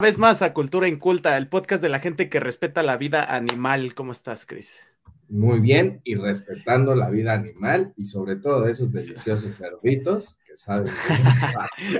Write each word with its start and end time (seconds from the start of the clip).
vez 0.00 0.18
más 0.18 0.42
a 0.42 0.52
Cultura 0.52 0.88
Inculta, 0.88 1.36
el 1.36 1.48
podcast 1.48 1.82
de 1.82 1.88
la 1.88 2.00
gente 2.00 2.28
que 2.28 2.40
respeta 2.40 2.82
la 2.82 2.96
vida 2.96 3.34
animal. 3.34 3.94
¿Cómo 3.94 4.12
estás, 4.12 4.44
Chris? 4.44 4.86
Muy 5.28 5.60
bien, 5.60 6.00
y 6.04 6.16
respetando 6.16 6.94
la 6.94 7.10
vida 7.10 7.32
animal 7.32 7.92
y 7.96 8.04
sobre 8.04 8.36
todo 8.36 8.66
esos 8.66 8.92
deliciosos 8.92 9.56
cerditos 9.56 10.38
que 10.44 10.56
saben. 10.56 10.92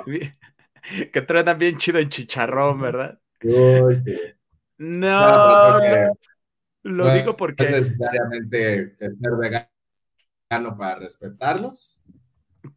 que 1.13 1.23
truenan 1.23 1.59
bien 1.59 1.79
chido 1.79 1.99
en 1.99 2.09
chicharrón, 2.09 2.81
¿verdad? 2.81 3.19
Uy, 3.43 4.03
no, 4.77 5.81
lo 6.83 7.15
digo 7.15 7.37
porque. 7.37 7.71
No 7.71 7.77
es 7.77 7.91
necesariamente 7.91 8.97
ser 8.99 9.33
vegano 9.39 10.77
para 10.77 10.97
respetarlos. 10.97 12.01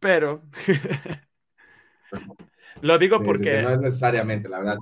Pero. 0.00 0.42
lo 2.80 2.98
digo 2.98 3.22
porque. 3.22 3.62
no 3.62 3.70
es 3.70 3.80
necesariamente, 3.80 4.48
la 4.48 4.58
verdad. 4.58 4.78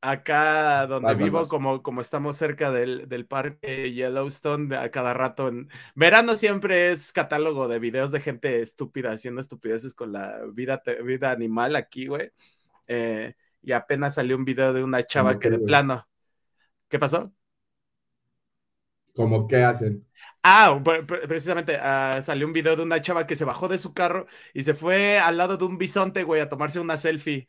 Acá 0.00 0.86
donde 0.86 1.12
vivo, 1.16 1.48
Como, 1.48 1.82
como 1.82 2.00
estamos 2.00 2.36
cerca 2.36 2.70
del, 2.70 3.08
del, 3.08 3.26
parque 3.26 3.92
Yellowstone, 3.92 4.76
a 4.76 4.90
cada 4.92 5.12
rato 5.12 5.48
en 5.48 5.68
verano 5.96 6.36
siempre 6.36 6.90
es 6.90 7.12
catálogo 7.12 7.66
de 7.66 7.80
videos 7.80 8.12
de 8.12 8.20
gente 8.20 8.62
estúpida 8.62 9.10
haciendo 9.10 9.40
estupideces 9.40 9.94
con 9.94 10.12
la 10.12 10.40
vida, 10.52 10.82
vida 11.04 11.32
animal 11.32 11.74
aquí, 11.74 12.06
güey. 12.06 12.30
Eh, 12.86 13.34
y 13.60 13.72
apenas 13.72 14.14
salió 14.14 14.36
un 14.36 14.44
video 14.44 14.72
de 14.72 14.84
una 14.84 15.02
chava 15.04 15.38
que 15.40 15.50
de 15.50 15.58
plano. 15.58 16.08
¿Qué 16.88 16.98
pasó? 17.00 17.32
¿Cómo 19.14 19.48
qué 19.48 19.64
hacen? 19.64 20.06
Ah, 20.44 20.80
precisamente 21.26 21.76
ah, 21.76 22.20
salió 22.22 22.46
un 22.46 22.52
video 22.52 22.76
de 22.76 22.82
una 22.82 23.00
chava 23.00 23.26
que 23.26 23.34
se 23.34 23.44
bajó 23.44 23.66
de 23.66 23.78
su 23.78 23.92
carro 23.92 24.26
y 24.54 24.62
se 24.62 24.74
fue 24.74 25.18
al 25.18 25.36
lado 25.36 25.56
de 25.56 25.64
un 25.64 25.76
bisonte, 25.76 26.22
güey, 26.22 26.40
a 26.40 26.48
tomarse 26.48 26.78
una 26.78 26.96
selfie. 26.96 27.48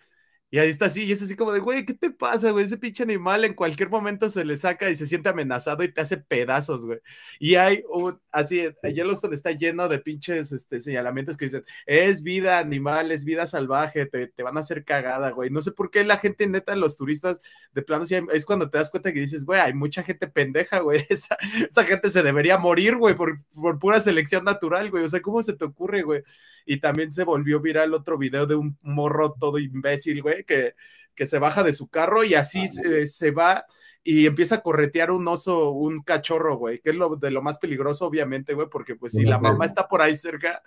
Y 0.52 0.58
ahí 0.58 0.70
está 0.70 0.86
así, 0.86 1.04
y 1.04 1.12
es 1.12 1.22
así 1.22 1.36
como 1.36 1.52
de, 1.52 1.60
güey, 1.60 1.86
¿qué 1.86 1.94
te 1.94 2.10
pasa, 2.10 2.50
güey? 2.50 2.66
Ese 2.66 2.78
pinche 2.78 3.04
animal 3.04 3.46
en 3.46 3.54
cualquier 3.54 3.90
momento 3.90 4.32
se 4.32 4.44
le 4.44 4.58
saca 4.58 4.90
y 4.90 4.96
se 4.96 5.06
siente 5.06 5.30
amenazado 5.30 5.84
y 5.84 5.94
te 5.94 6.02
hace 6.02 6.18
pedazos, 6.18 6.88
güey. 6.88 7.00
Y 7.40 7.56
hay 7.56 7.84
un, 7.88 8.20
así, 8.32 8.68
Yellowstone 8.84 9.36
está 9.36 9.52
lleno 9.52 9.88
de 9.88 10.00
pinches 10.00 10.52
este, 10.52 10.80
señalamientos 10.80 11.38
que 11.38 11.46
dicen, 11.46 11.64
es 11.86 12.24
vida 12.24 12.58
animal, 12.58 13.12
es 13.12 13.26
vida 13.26 13.46
salvaje, 13.46 14.08
te, 14.08 14.28
te, 14.28 14.42
van 14.42 14.58
a 14.58 14.62
hacer 14.62 14.84
cagada, 14.86 15.30
güey. 15.32 15.52
No 15.52 15.62
sé 15.62 15.72
por 15.72 15.92
qué 15.92 16.04
la 16.04 16.18
gente 16.18 16.48
neta, 16.48 16.76
los 16.76 16.98
turistas 16.98 17.40
de 17.74 17.84
plano, 17.84 18.06
es 18.34 18.46
cuando 18.46 18.72
te 18.72 18.80
das 18.80 18.90
cuenta 18.90 19.14
que 19.14 19.20
dices, 19.20 19.46
güey, 19.46 19.60
hay 19.60 19.74
mucha 19.74 20.02
gente 20.02 20.28
pendeja, 20.28 20.80
güey. 20.80 21.00
Esa, 21.10 21.38
esa 21.70 21.84
gente 21.84 22.10
se 22.10 22.24
debería 22.24 22.58
morir, 22.58 22.96
güey, 22.96 23.16
por, 23.16 23.44
por 23.54 23.78
pura 23.80 24.02
selección 24.02 24.44
natural, 24.46 24.90
güey. 24.90 25.04
O 25.04 25.10
sea, 25.10 25.22
¿cómo 25.22 25.44
se 25.44 25.54
te 25.54 25.66
ocurre, 25.66 26.02
güey? 26.02 26.24
Y 26.70 26.80
también 26.80 27.12
se 27.12 27.24
volvió 27.24 27.60
viral 27.60 27.96
otro 27.96 28.20
video 28.20 28.46
de 28.46 28.54
un 28.54 28.78
morro 28.84 29.34
todo 29.34 29.58
imbécil, 29.58 30.22
güey, 30.22 30.44
que, 30.44 30.76
que 31.16 31.26
se 31.26 31.40
baja 31.40 31.64
de 31.64 31.74
su 31.74 31.90
carro 31.90 32.24
y 32.24 32.36
así 32.36 32.68
se, 32.68 33.32
va 33.32 33.66
y 34.04 34.28
empieza 34.28 34.56
a 34.56 34.62
corretear 34.62 35.10
un 35.10 35.28
oso, 35.28 35.72
un 35.72 36.04
cachorro, 36.04 36.58
güey, 36.58 36.80
que 36.80 36.92
es 36.92 36.96
lo 36.96 37.16
de 37.16 37.32
lo 37.32 37.42
más 37.42 37.58
peligroso, 37.58 38.06
obviamente, 38.06 38.54
güey, 38.54 38.70
porque 38.70 38.96
pues 38.96 39.14
si 39.14 39.26
la 39.26 39.40
mamá 39.40 39.66
está 39.66 39.88
por 39.88 40.04
ahí 40.04 40.16
cerca, 40.16 40.62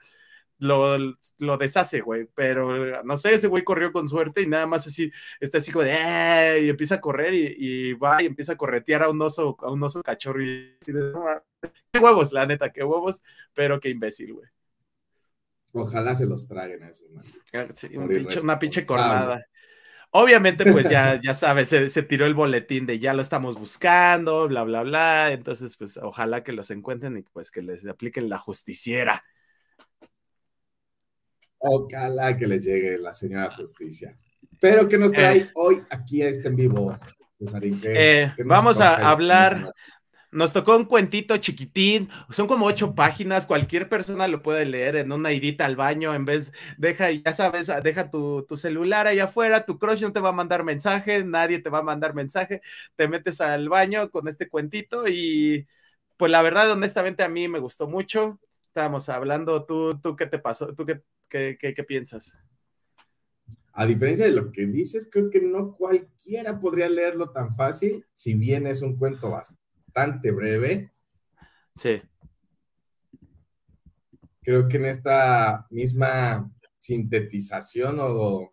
lo, 0.59 0.99
lo, 1.39 1.57
deshace, 1.57 2.01
güey. 2.01 2.27
Pero 2.35 3.05
no 3.05 3.17
sé, 3.17 3.35
ese 3.35 3.47
güey 3.47 3.63
corrió 3.63 3.93
con 3.93 4.09
suerte 4.09 4.43
y 4.43 4.49
nada 4.49 4.67
más 4.67 4.85
así, 4.89 5.13
está 5.39 5.59
así 5.59 5.71
como 5.71 5.85
de, 5.85 5.93
¡Eh! 5.93 6.65
y 6.65 6.69
empieza 6.69 6.97
a 6.97 7.01
correr 7.01 7.33
y, 7.33 7.93
va 7.93 8.21
y 8.25 8.27
empieza 8.27 8.55
a 8.55 8.57
corretear 8.57 9.05
a 9.05 9.11
un 9.11 9.23
oso, 9.23 9.57
a 9.61 9.71
un 9.71 9.81
oso 9.85 10.03
cachorro 10.03 10.43
y 10.43 10.77
así 10.83 10.91
de, 10.91 11.13
qué 11.93 12.01
huevos, 12.01 12.33
la 12.33 12.45
neta, 12.45 12.73
qué 12.73 12.83
huevos, 12.83 13.23
pero 13.55 13.79
qué 13.79 13.89
imbécil, 13.89 14.33
güey. 14.33 14.49
Ojalá 15.73 16.15
se 16.15 16.27
los 16.27 16.47
traguen 16.47 16.83
a 16.83 16.91
esos 16.91 17.09
ah, 17.55 18.41
una 18.43 18.59
pinche 18.59 18.85
cornada. 18.85 19.45
Obviamente, 20.11 20.71
pues 20.71 20.89
ya, 20.91 21.19
ya 21.23 21.35
sabes, 21.35 21.69
se, 21.71 22.03
tiró 22.03 22.27
el 22.27 22.35
boletín 22.35 22.85
de 22.85 22.99
ya 22.99 23.15
lo 23.15 23.23
estamos 23.23 23.59
buscando, 23.59 24.47
bla, 24.49 24.63
bla, 24.63 24.83
bla. 24.83 25.33
Entonces, 25.33 25.77
pues 25.77 25.97
ojalá 25.97 26.45
que 26.45 26.53
los 26.53 26.71
encuentren 26.71 27.17
y 27.17 27.23
pues 27.23 27.51
que 27.51 27.63
les 27.63 27.87
apliquen 27.87 28.29
la 28.29 28.39
justiciera. 28.39 29.25
Ojalá 31.59 32.37
que 32.37 32.47
les 32.47 32.65
llegue 32.65 32.99
la 32.99 33.15
señora 33.15 33.51
justicia. 33.51 34.19
Pero 34.61 34.87
que 34.87 34.99
nos 34.99 35.13
trae 35.13 35.39
eh. 35.39 35.51
hoy 35.55 35.83
aquí 35.89 36.23
a 36.23 36.29
este 36.29 36.49
en 36.49 36.57
vivo, 36.57 36.99
eh, 37.83 38.33
vamos 38.45 38.81
a 38.81 39.11
hablar 39.11 39.73
nos 40.33 40.53
tocó 40.55 40.77
un 40.77 40.87
cuentito 40.87 41.37
chiquitín, 41.37 42.09
son 42.31 42.49
como 42.49 42.67
ocho 42.67 42.95
páginas, 42.95 43.47
cualquier 43.47 43.89
persona 43.89 44.27
lo 44.29 44.43
puede 44.43 44.65
leer 44.65 44.97
en 44.97 45.13
una 45.13 45.33
idita 45.33 45.67
al 45.67 45.77
baño, 45.77 46.15
en 46.15 46.25
vez, 46.25 46.53
deja, 46.79 47.11
ya 47.11 47.33
sabes, 47.35 47.71
deja 47.85 48.11
tu, 48.11 48.47
celular 48.57 49.07
ahí 49.07 49.19
afuera, 49.21 49.67
tu 49.67 49.79
crush 49.79 50.01
no 50.01 50.13
te 50.13 50.21
va 50.21 50.31
a 50.31 50.33
mandar 50.33 50.65
mensaje, 50.65 51.23
nadie 51.23 51.59
te 51.59 51.69
va 51.69 51.79
a 51.79 51.83
mandar 51.83 52.15
mensaje, 52.15 52.63
te 52.97 53.09
metes 53.09 53.41
al 53.43 53.69
baño 53.69 54.11
con 54.11 54.27
este 54.27 54.49
cuentito 54.49 55.07
y 55.07 55.69
pues 56.17 56.33
la 56.33 56.41
verdad, 56.43 56.71
honestamente 56.73 57.23
a 57.23 57.29
mí 57.29 57.47
me 57.49 57.59
gustó 57.59 57.87
mucho, 57.87 58.41
estábamos 58.69 59.11
hablando, 59.11 59.67
tú, 59.67 60.01
tú 60.01 60.17
qué 60.17 60.27
te 60.27 60.39
pasó, 60.39 60.75
tú 60.75 60.87
qué, 60.87 61.03
qué, 61.29 61.59
qué 61.59 61.85
piensas. 61.85 62.39
A 63.75 63.87
diferencia 63.87 64.27
de 64.27 64.33
lo 64.33 64.51
que 64.51 64.67
dices, 64.67 65.09
creo 65.11 65.31
que 65.31 65.41
no 65.41 65.75
cualquiera 65.77 66.59
podría 66.59 66.89
leerlo 66.89 67.31
tan 67.31 67.55
fácil, 67.55 68.07
si 68.15 68.35
bien 68.35 68.67
es 68.67 68.83
un 68.83 68.97
cuento 68.97 69.31
bastante 69.31 69.62
bastante 69.93 70.31
breve. 70.31 70.91
Sí. 71.75 72.03
Creo 74.43 74.69
que 74.69 74.79
en 74.79 74.87
esta 74.87 75.67
misma 75.71 76.51
sintetización 76.79 77.99
o 78.01 78.53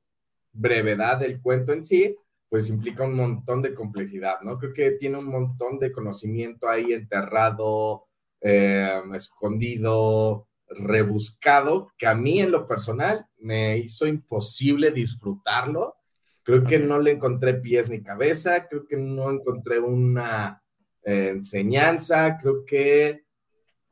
brevedad 0.51 1.19
del 1.19 1.41
cuento 1.41 1.73
en 1.73 1.83
sí, 1.83 2.15
pues 2.47 2.69
implica 2.69 3.05
un 3.05 3.15
montón 3.15 3.61
de 3.61 3.73
complejidad, 3.73 4.41
¿no? 4.41 4.57
Creo 4.57 4.73
que 4.73 4.91
tiene 4.91 5.17
un 5.17 5.27
montón 5.27 5.79
de 5.79 5.91
conocimiento 5.91 6.67
ahí 6.67 6.93
enterrado, 6.93 8.05
eh, 8.41 9.01
escondido, 9.13 10.47
rebuscado, 10.67 11.91
que 11.97 12.07
a 12.07 12.15
mí 12.15 12.39
en 12.39 12.51
lo 12.51 12.67
personal 12.67 13.25
me 13.37 13.77
hizo 13.77 14.05
imposible 14.05 14.91
disfrutarlo. 14.91 15.95
Creo 16.43 16.63
que 16.65 16.79
no 16.79 16.99
le 16.99 17.11
encontré 17.11 17.55
pies 17.55 17.89
ni 17.89 18.01
cabeza, 18.01 18.67
creo 18.67 18.85
que 18.87 18.97
no 18.97 19.29
encontré 19.29 19.79
una 19.79 20.63
enseñanza, 21.09 22.37
creo 22.41 22.65
que 22.65 23.25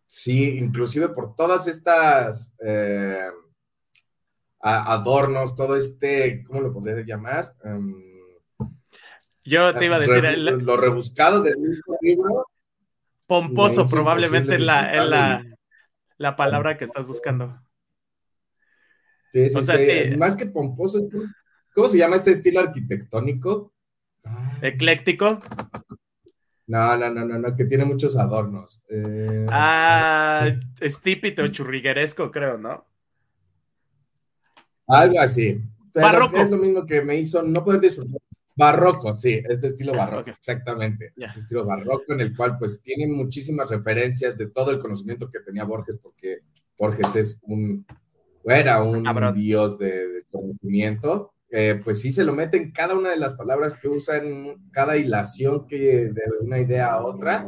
sí, 0.06 0.58
inclusive 0.58 1.10
por 1.10 1.36
todas 1.36 1.68
estas 1.68 2.56
eh, 2.60 3.28
adornos, 4.60 5.56
todo 5.56 5.76
este, 5.76 6.44
¿cómo 6.46 6.62
lo 6.62 6.72
podría 6.72 7.04
llamar? 7.06 7.56
Em, 7.64 7.96
Yo 9.44 9.74
te 9.76 9.86
iba 9.86 9.98
a 9.98 10.00
decir... 10.00 10.24
lo 10.38 10.78
rebuscado 10.78 11.42
del 11.42 11.58
mismo 11.58 11.98
libro. 12.02 12.46
Pomposo 13.28 13.86
probablemente 13.86 14.56
es 14.56 14.62
la, 14.62 15.44
la, 16.18 16.36
palabra 16.36 16.78
que 16.78 16.86
estás 16.86 17.06
buscando. 17.06 17.62
Sí, 19.34 19.50
sí, 19.50 20.18
Más 20.18 20.36
que 20.38 20.46
pomposo, 20.46 21.10
¿cómo 21.76 21.90
se 21.90 21.98
llama 21.98 22.16
este 22.16 22.32
estilo 22.32 22.62
arquitectónico? 22.62 23.74
Ecléctico. 24.62 25.42
No, 26.68 26.98
no, 26.98 27.10
no, 27.10 27.26
no, 27.26 27.40
no, 27.40 27.56
que 27.56 27.64
tiene 27.64 27.86
muchos 27.86 28.18
adornos. 28.18 28.84
Eh, 28.90 29.46
ah, 29.50 30.50
es 30.82 31.02
típico 31.02 31.48
churrigueresco, 31.48 32.30
creo, 32.30 32.58
¿no? 32.58 32.86
Algo 34.88 35.20
así. 35.20 35.62
barroco. 35.94 36.38
Es 36.38 36.52
lo 36.52 36.58
mismo 36.58 36.86
que 36.86 37.02
me 37.02 37.16
hizo 37.16 37.42
no 37.42 37.64
poder 37.64 37.80
disfrutar. 37.80 38.20
Barroco, 38.58 39.14
sí, 39.14 39.40
este 39.48 39.68
estilo 39.68 39.94
barroco, 39.94 40.32
exactamente. 40.32 41.14
Este 41.16 41.40
estilo 41.40 41.64
barroco 41.64 42.14
en 42.14 42.22
el 42.22 42.36
cual 42.36 42.58
pues 42.58 42.82
tiene 42.82 43.06
muchísimas 43.06 43.70
referencias 43.70 44.36
de 44.36 44.48
todo 44.48 44.72
el 44.72 44.80
conocimiento 44.80 45.30
que 45.30 45.42
tenía 45.42 45.64
Borges, 45.64 46.00
porque 46.02 46.40
Borges 46.76 47.16
es 47.16 47.40
un, 47.44 47.86
era 48.44 48.82
un 48.82 49.04
dios 49.36 49.78
de 49.78 50.26
conocimiento 50.32 51.34
eh, 51.50 51.80
pues 51.84 52.02
sí 52.02 52.12
se 52.12 52.24
lo 52.24 52.34
mete 52.34 52.58
en 52.58 52.72
cada 52.72 52.96
una 52.96 53.10
de 53.10 53.18
las 53.18 53.34
palabras 53.34 53.78
que 53.78 53.88
usa 53.88 54.18
en 54.18 54.70
cada 54.72 54.98
hilación 54.98 55.66
que 55.66 55.78
de 55.78 56.22
una 56.42 56.60
idea 56.60 56.94
a 56.94 57.06
otra. 57.06 57.48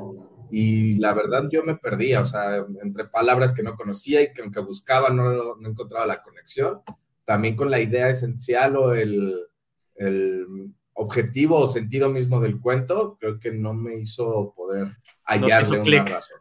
Y 0.51 0.95
la 0.95 1.13
verdad 1.13 1.47
yo 1.51 1.63
me 1.63 1.75
perdía, 1.75 2.21
o 2.21 2.25
sea, 2.25 2.65
entre 2.81 3.05
palabras 3.05 3.53
que 3.53 3.61
no 3.61 3.75
conocía 3.75 4.21
y 4.21 4.33
que 4.33 4.41
aunque 4.41 4.61
buscaba 4.61 5.09
no, 5.09 5.55
no 5.55 5.69
encontraba 5.69 6.05
la 6.05 6.23
conexión. 6.23 6.81
También 7.25 7.55
con 7.55 7.69
la 7.69 7.79
idea 7.79 8.09
esencial 8.09 8.75
o 8.75 8.93
el, 8.93 9.35
el 9.95 10.73
objetivo 10.93 11.57
o 11.57 11.67
sentido 11.67 12.09
mismo 12.09 12.39
del 12.39 12.59
cuento, 12.59 13.17
creo 13.19 13.39
que 13.39 13.51
no 13.51 13.73
me 13.73 13.95
hizo 13.99 14.53
poder 14.55 14.97
hallarle 15.23 15.81
una 15.81 16.05
razón. 16.05 16.39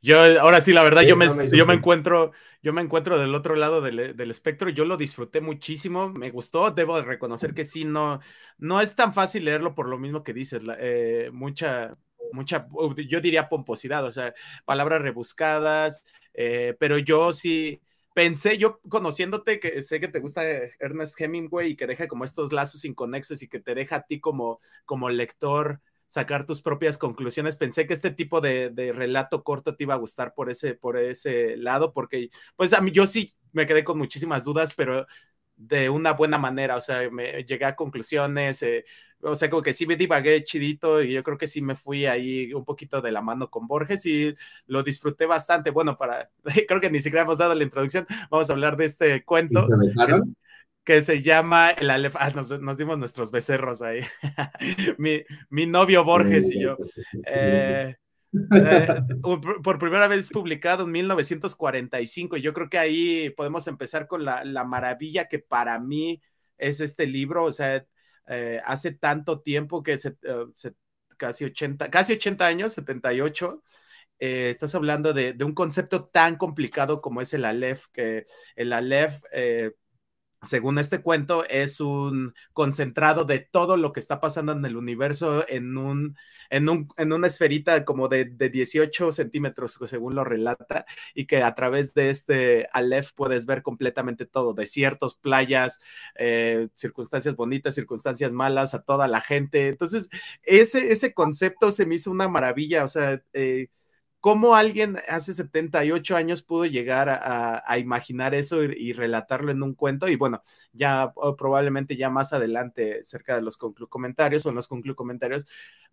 Yo, 0.00 0.20
ahora 0.40 0.60
sí, 0.60 0.72
la 0.72 0.82
verdad, 0.82 1.02
yo, 1.02 1.16
me, 1.16 1.26
yo 1.48 1.66
me 1.66 1.74
encuentro, 1.74 2.32
yo 2.62 2.72
me 2.72 2.82
encuentro 2.82 3.18
del 3.18 3.34
otro 3.34 3.56
lado 3.56 3.80
del, 3.80 4.16
del, 4.16 4.30
espectro, 4.30 4.68
yo 4.68 4.84
lo 4.84 4.96
disfruté 4.96 5.40
muchísimo, 5.40 6.08
me 6.08 6.30
gustó, 6.30 6.70
debo 6.70 6.96
de 6.96 7.02
reconocer 7.02 7.54
que 7.54 7.64
sí, 7.64 7.84
no, 7.84 8.20
no 8.58 8.80
es 8.80 8.94
tan 8.94 9.12
fácil 9.12 9.44
leerlo 9.44 9.74
por 9.74 9.88
lo 9.88 9.98
mismo 9.98 10.22
que 10.22 10.32
dices, 10.32 10.62
eh, 10.78 11.30
mucha, 11.32 11.96
mucha, 12.32 12.68
yo 13.08 13.20
diría 13.20 13.48
pomposidad, 13.48 14.04
o 14.04 14.12
sea, 14.12 14.34
palabras 14.64 15.02
rebuscadas, 15.02 16.04
eh, 16.34 16.76
pero 16.78 16.98
yo 16.98 17.32
sí, 17.32 17.80
pensé 18.14 18.58
yo 18.58 18.80
conociéndote 18.88 19.60
que 19.60 19.80
sé 19.82 20.00
que 20.00 20.08
te 20.08 20.18
gusta 20.18 20.42
Ernest 20.80 21.20
Hemingway 21.20 21.70
y 21.70 21.76
que 21.76 21.86
deja 21.86 22.08
como 22.08 22.24
estos 22.24 22.52
lazos 22.52 22.84
inconexos 22.84 23.42
y 23.42 23.48
que 23.48 23.60
te 23.60 23.74
deja 23.74 23.96
a 23.96 24.02
ti 24.02 24.18
como, 24.18 24.58
como 24.84 25.08
lector 25.08 25.80
sacar 26.08 26.46
tus 26.46 26.60
propias 26.62 26.98
conclusiones. 26.98 27.56
Pensé 27.56 27.86
que 27.86 27.94
este 27.94 28.10
tipo 28.10 28.40
de, 28.40 28.72
relato 28.94 29.44
corto 29.44 29.76
te 29.76 29.84
iba 29.84 29.94
a 29.94 29.98
gustar 29.98 30.34
por 30.34 30.50
ese, 30.50 30.74
por 30.74 30.96
ese 30.96 31.56
lado, 31.56 31.92
porque 31.92 32.30
pues 32.56 32.72
a 32.72 32.80
mí 32.80 32.90
yo 32.90 33.06
sí 33.06 33.32
me 33.52 33.66
quedé 33.66 33.84
con 33.84 33.98
muchísimas 33.98 34.42
dudas, 34.42 34.74
pero 34.74 35.06
de 35.56 35.90
una 35.90 36.12
buena 36.12 36.38
manera, 36.38 36.76
o 36.76 36.80
sea, 36.80 37.08
me 37.10 37.44
llegué 37.44 37.64
a 37.64 37.76
conclusiones, 37.76 38.62
eh, 38.62 38.84
o 39.20 39.34
sea, 39.34 39.50
como 39.50 39.62
que 39.62 39.74
sí 39.74 39.86
me 39.86 39.96
divagué 39.96 40.44
chidito 40.44 41.02
y 41.02 41.12
yo 41.12 41.22
creo 41.24 41.36
que 41.36 41.48
sí 41.48 41.60
me 41.60 41.74
fui 41.74 42.06
ahí 42.06 42.52
un 42.54 42.64
poquito 42.64 43.02
de 43.02 43.12
la 43.12 43.20
mano 43.20 43.50
con 43.50 43.66
Borges 43.66 44.06
y 44.06 44.34
lo 44.66 44.82
disfruté 44.82 45.26
bastante. 45.26 45.70
Bueno, 45.70 45.98
para, 45.98 46.30
creo 46.68 46.80
que 46.80 46.90
ni 46.90 47.00
siquiera 47.00 47.22
hemos 47.22 47.38
dado 47.38 47.54
la 47.54 47.64
introducción, 47.64 48.06
vamos 48.30 48.48
a 48.48 48.52
hablar 48.52 48.76
de 48.76 48.84
este 48.86 49.24
cuento. 49.24 49.66
Que, 50.88 51.02
se 51.02 51.20
llama 51.20 51.68
El 51.68 51.90
Alef. 51.90 52.16
Ah, 52.16 52.32
nos, 52.34 52.78
dimos 52.78 52.96
nuestros 52.96 53.30
becerros 53.30 53.82
ahí. 53.82 54.00
mi, 54.96 55.22
mi, 55.50 55.66
novio 55.66 56.02
Borges 56.02 56.50
y 56.50 56.62
yo. 56.62 56.78
Eh, 57.26 57.94
eh, 58.54 59.02
por 59.62 59.78
primera 59.78 60.08
vez 60.08 60.30
publicado 60.30 60.84
en 60.84 60.92
1945. 60.92 62.38
Y 62.38 62.40
yo 62.40 62.54
creo 62.54 62.70
que 62.70 62.78
ahí 62.78 63.28
podemos 63.36 63.66
empezar 63.66 64.06
con 64.06 64.24
la, 64.24 64.64
maravilla 64.64 65.28
que 65.28 65.38
para 65.38 65.78
mí 65.78 66.22
es 66.56 66.80
este 66.80 67.06
libro. 67.06 67.44
O 67.44 67.52
sea, 67.52 67.86
eh, 68.26 68.62
hace 68.64 68.92
tanto 68.92 69.42
tiempo 69.42 69.82
que 69.82 69.98
se, 69.98 70.16
casi 71.18 71.44
80, 71.44 71.90
casi 71.90 72.14
80 72.14 72.46
años, 72.46 72.72
78. 72.72 73.62
estás 74.20 74.74
hablando 74.74 75.12
de, 75.12 75.34
de, 75.34 75.44
un 75.44 75.52
concepto 75.52 76.06
tan 76.06 76.36
complicado 76.36 77.02
como 77.02 77.20
es 77.20 77.34
el 77.34 77.44
Aleph, 77.44 77.88
que 77.92 78.24
el 78.56 78.72
Aleph 78.72 79.20
según 80.42 80.78
este 80.78 81.02
cuento, 81.02 81.44
es 81.48 81.80
un 81.80 82.34
concentrado 82.52 83.24
de 83.24 83.40
todo 83.40 83.76
lo 83.76 83.92
que 83.92 84.00
está 84.00 84.20
pasando 84.20 84.52
en 84.52 84.64
el 84.64 84.76
universo 84.76 85.44
en, 85.48 85.76
un, 85.76 86.16
en, 86.50 86.68
un, 86.68 86.88
en 86.96 87.12
una 87.12 87.26
esferita 87.26 87.84
como 87.84 88.08
de, 88.08 88.24
de, 88.26 88.48
18 88.48 89.12
centímetros, 89.12 89.78
según 89.86 90.14
lo 90.14 90.24
relata, 90.24 90.86
y 91.14 91.26
que 91.26 91.42
a 91.42 91.54
través 91.54 91.92
de 91.94 92.10
este 92.10 92.68
Aleph 92.72 93.12
puedes 93.14 93.46
ver 93.46 93.62
completamente 93.62 94.26
todo, 94.26 94.54
desiertos, 94.54 95.14
playas, 95.16 95.80
eh, 96.16 96.68
circunstancias 96.74 97.34
bonitas, 97.36 97.74
circunstancias 97.74 98.32
malas, 98.32 98.74
a 98.74 98.82
toda 98.82 99.08
la 99.08 99.20
gente. 99.20 99.68
Entonces, 99.68 100.08
ese, 100.42 100.92
ese 100.92 101.14
concepto 101.14 101.72
se 101.72 101.86
me 101.86 101.96
hizo 101.96 102.10
una 102.10 102.28
maravilla, 102.28 102.84
o 102.84 102.88
sea... 102.88 103.22
Eh, 103.32 103.68
¿Cómo 104.20 104.56
alguien 104.56 104.98
hace 105.08 105.32
78 105.32 106.16
años 106.16 106.42
pudo 106.42 106.66
llegar 106.66 107.08
a, 107.08 107.78
imaginar 107.78 108.34
eso 108.34 108.64
y, 108.64 108.92
relatarlo 108.92 109.52
en 109.52 109.62
un 109.62 109.74
cuento? 109.74 110.08
Y 110.08 110.16
bueno, 110.16 110.40
ya 110.72 111.12
probablemente 111.36 111.96
ya 111.96 112.10
más 112.10 112.32
adelante, 112.32 113.04
cerca 113.04 113.36
de 113.36 113.42
los 113.42 113.56
comentarios 113.56 114.44
o 114.44 114.48
en 114.48 114.56
los 114.56 114.68
comentarios, 114.68 115.46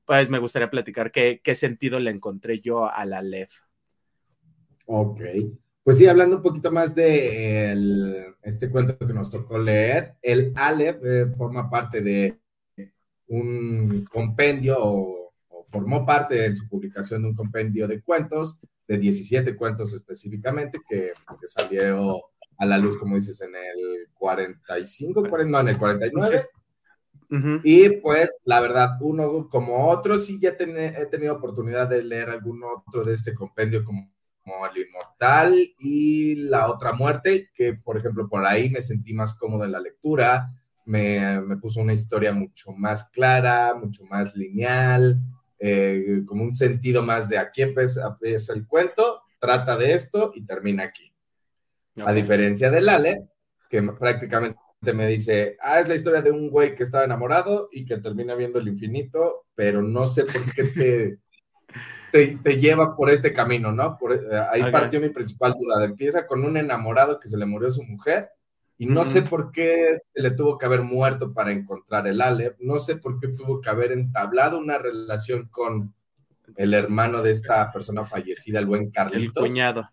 pues 0.06 0.30
me 0.30 0.40
gustaría 0.40 0.72
platicar 0.72 1.12
qué, 1.12 1.56
sentido 1.56 2.00
le 2.00 2.12
encontré 2.12 2.60
yo 2.60 2.90
a 2.92 3.06
la 3.06 3.22
LEF. 3.22 3.60
Ok. 4.88 5.22
Pues 5.84 6.00
sí, 6.00 6.08
hablando 6.08 6.38
un 6.38 6.42
poquito 6.42 6.72
más 6.72 6.96
de 6.96 8.34
este 8.42 8.72
cuento 8.72 8.98
que 8.98 9.14
nos 9.14 9.30
tocó 9.30 9.60
leer, 9.60 10.16
el 10.24 10.52
Aleph 10.56 10.98
eh, 11.06 11.28
forma 11.38 11.70
parte 11.70 12.02
de 12.02 12.40
un 13.28 14.04
compendio 14.12 14.78
o 14.80 15.15
formó 15.76 16.06
parte 16.06 16.46
en 16.46 16.56
su 16.56 16.70
publicación 16.70 17.22
de 17.22 17.28
un 17.28 17.36
compendio 17.36 17.86
de 17.86 18.02
cuentos, 18.02 18.58
de 18.88 18.98
17 18.98 19.58
cuentos 19.58 19.94
específicamente, 19.94 20.80
que, 20.88 21.12
que 21.42 21.48
salió 21.48 22.22
a 22.58 22.66
la 22.66 22.78
luz, 22.78 22.98
como 22.98 23.16
dices, 23.16 23.42
en 23.42 23.54
el 23.54 24.08
45, 24.14 25.22
no, 25.46 25.60
en 25.60 25.68
el 25.68 25.78
49. 25.78 26.48
Y 27.66 27.90
pues, 27.98 28.40
la 28.46 28.62
verdad, 28.62 28.92
uno 29.02 29.50
como 29.50 29.90
otro, 29.90 30.18
sí 30.18 30.40
ya 30.40 30.52
he 30.52 31.06
tenido 31.08 31.36
oportunidad 31.36 31.90
de 31.90 32.04
leer 32.04 32.30
algún 32.30 32.64
otro 32.64 33.04
de 33.04 33.14
este 33.14 33.34
compendio, 33.34 33.84
como, 33.84 34.10
como, 34.46 34.66
El 34.68 34.88
Inmortal 34.88 35.74
y 35.78 36.36
La 36.36 36.70
Otra 36.72 36.94
Muerte, 36.94 37.50
que 37.54 37.74
por 37.74 37.98
ejemplo, 37.98 38.30
por 38.30 38.46
ahí 38.46 38.70
me 38.70 38.82
sentí 38.82 39.14
más 39.14 39.34
cómodo 39.34 39.66
en 39.66 39.74
la 39.74 39.82
lectura, 39.82 40.54
me, 40.86 41.42
me 41.42 41.58
puso 41.58 41.82
una 41.82 41.92
historia 41.92 42.32
mucho 42.32 42.72
más 42.72 43.10
clara, 43.10 43.74
mucho 43.74 44.06
más 44.06 44.38
lineal, 44.38 45.20
eh, 45.60 46.22
como 46.26 46.44
un 46.44 46.54
sentido 46.54 47.02
más 47.02 47.30
de 47.30 47.38
aquí 47.38 47.62
empieza, 47.62 48.16
el 48.54 48.68
cuento, 48.68 49.22
trata 49.40 49.78
de 49.78 49.94
esto 49.94 50.32
y 50.36 50.46
termina 50.46 50.84
aquí. 50.84 51.14
A 52.06 52.12
diferencia 52.12 52.70
del 52.70 52.90
Ale, 52.90 53.30
que 53.70 53.82
prácticamente 53.82 54.60
me 54.94 55.08
dice, 55.08 55.58
ah, 55.62 55.80
es 55.80 55.88
la 55.88 55.96
historia 55.96 56.22
de 56.22 56.32
un 56.32 56.50
güey 56.50 56.76
que 56.76 56.84
estaba 56.84 57.06
enamorado 57.06 57.70
y 57.72 57.86
que 57.86 57.98
termina 57.98 58.36
viendo 58.36 58.60
el 58.60 58.68
infinito, 58.68 59.46
pero 59.56 59.82
no 59.82 60.06
sé 60.06 60.26
por 60.26 60.54
qué 60.54 60.64
te, 60.66 61.20
te, 62.44 62.60
lleva 62.60 62.96
por 62.96 63.10
este 63.10 63.34
camino, 63.34 63.72
¿no? 63.72 63.98
Por, 63.98 64.14
eh, 64.14 64.44
ahí 64.52 64.72
partió 64.72 65.00
mi 65.00 65.10
principal 65.10 65.54
duda. 65.58 65.86
Empieza 65.86 66.28
con 66.28 66.44
un 66.44 66.58
enamorado 66.58 67.20
que 67.20 67.30
se 67.30 67.38
le 67.38 67.46
murió 67.46 67.72
su 67.72 67.84
mujer 67.84 68.30
y 68.78 68.88
no 68.88 69.06
sé 69.06 69.22
por 69.22 69.52
qué 69.52 70.00
le 70.14 70.32
tuvo 70.32 70.58
que 70.58 70.66
haber 70.66 70.82
muerto 70.82 71.34
para 71.34 71.52
encontrar 71.52 72.08
el 72.08 72.20
Aleph, 72.20 72.58
no 72.60 72.78
sé 72.78 72.98
por 72.98 73.20
qué 73.20 73.30
tuvo 73.30 73.62
que 73.62 73.70
haber 73.70 73.94
entablado 73.94 74.60
una 74.60 74.78
relación 74.78 75.48
con 75.48 75.94
el 76.58 76.74
hermano 76.74 77.22
de 77.22 77.32
esta 77.32 77.72
persona 77.72 78.04
fallecida, 78.04 78.60
el 78.60 78.66
buen 78.66 78.92
Carlitos. 78.92 79.44
El 79.44 79.50
cuñado. 79.50 79.90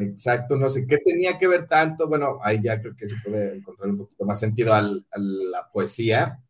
Exacto, 0.00 0.56
no 0.56 0.68
sé 0.68 0.86
qué 0.86 0.98
tenía 0.98 1.36
que 1.38 1.46
ver 1.46 1.66
tanto. 1.66 2.08
Bueno, 2.08 2.38
ahí 2.42 2.60
ya 2.62 2.80
creo 2.80 2.96
que 2.96 3.08
se 3.08 3.16
puede 3.22 3.56
encontrar 3.56 3.90
un 3.90 3.98
poquito 3.98 4.24
más 4.24 4.40
sentido 4.40 4.74
a 4.74 4.80
la 4.80 5.70
poesía, 5.72 6.42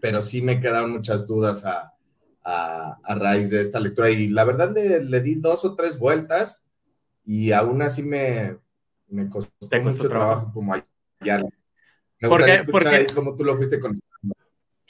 pero 0.00 0.22
sí 0.22 0.42
me 0.42 0.60
quedaron 0.60 0.92
muchas 0.92 1.26
dudas 1.26 1.64
a, 1.64 1.92
raíz 3.04 3.50
de 3.50 3.60
esta 3.60 3.80
lectura. 3.80 4.10
Y 4.10 4.28
la 4.28 4.44
verdad 4.44 4.72
le, 4.72 5.04
le 5.04 5.20
di 5.20 5.34
dos 5.34 5.64
o 5.64 5.74
tres 5.74 5.98
vueltas 5.98 6.64
y 7.24 7.52
aún 7.52 7.82
así 7.82 8.02
me, 8.02 8.56
me 9.08 9.28
costó 9.28 9.82
mucho 9.82 10.08
trabajo, 10.08 10.50
como 10.52 10.74
allá. 10.74 11.44
Me 12.20 12.28
¿Por 12.28 12.44
qué? 12.44 13.06
Cómo 13.14 13.34
tú 13.34 13.44
lo 13.44 13.56
fuiste 13.56 13.78
con... 13.78 14.00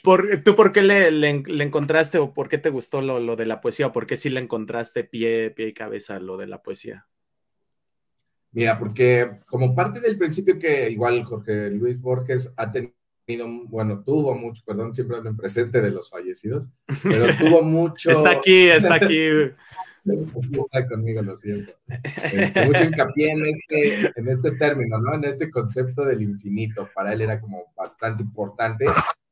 Por, 0.01 0.43
¿Tú 0.43 0.55
por 0.55 0.71
qué 0.71 0.81
le, 0.81 1.11
le, 1.11 1.63
encontraste 1.63 2.19
o 2.19 2.33
por 2.33 2.47
qué 2.47 2.57
te 2.57 2.69
gustó 2.69 3.01
lo, 3.01 3.19
lo, 3.19 3.35
de 3.35 3.45
la 3.45 3.59
poesía 3.59 3.87
o 3.87 3.91
por 3.91 4.07
qué 4.07 4.15
sí 4.15 4.29
le 4.29 4.39
encontraste 4.39 5.03
pie, 5.03 5.51
pie 5.51 5.67
y 5.67 5.73
cabeza 5.73 6.19
lo 6.19 6.37
de 6.37 6.47
la 6.47 6.63
poesía? 6.63 7.07
Mira, 8.51 8.79
porque 8.79 9.31
como 9.47 9.75
parte 9.75 9.99
del 9.99 10.17
principio 10.17 10.57
que 10.57 10.89
igual 10.89 11.23
Jorge 11.25 11.69
Luis 11.69 12.01
Borges 12.01 12.53
ha 12.57 12.71
tenido, 12.71 12.95
bueno, 13.67 14.01
tuvo 14.03 14.33
mucho, 14.35 14.63
perdón, 14.65 14.93
siempre 14.93 15.17
hablo 15.17 15.29
en 15.29 15.37
presente 15.37 15.81
de 15.81 15.91
los 15.91 16.09
fallecidos, 16.09 16.69
pero 17.03 17.25
tuvo 17.37 17.61
mucho... 17.61 18.09
está 18.09 18.31
aquí, 18.31 18.69
está 18.69 18.95
aquí. 18.95 19.27
Está 20.05 20.87
conmigo, 20.87 21.21
lo 21.21 21.35
siento. 21.35 21.73
Este, 22.31 22.65
mucho 22.65 22.83
hincapié 22.83 23.31
en 23.31 23.45
este, 23.45 24.11
en 24.15 24.27
este 24.29 24.51
término, 24.51 24.99
¿no? 24.99 25.15
En 25.15 25.23
este 25.25 25.49
concepto 25.49 26.05
del 26.05 26.21
infinito. 26.21 26.89
Para 26.93 27.13
él 27.13 27.21
era 27.21 27.39
como 27.39 27.65
bastante 27.75 28.23
importante, 28.23 28.85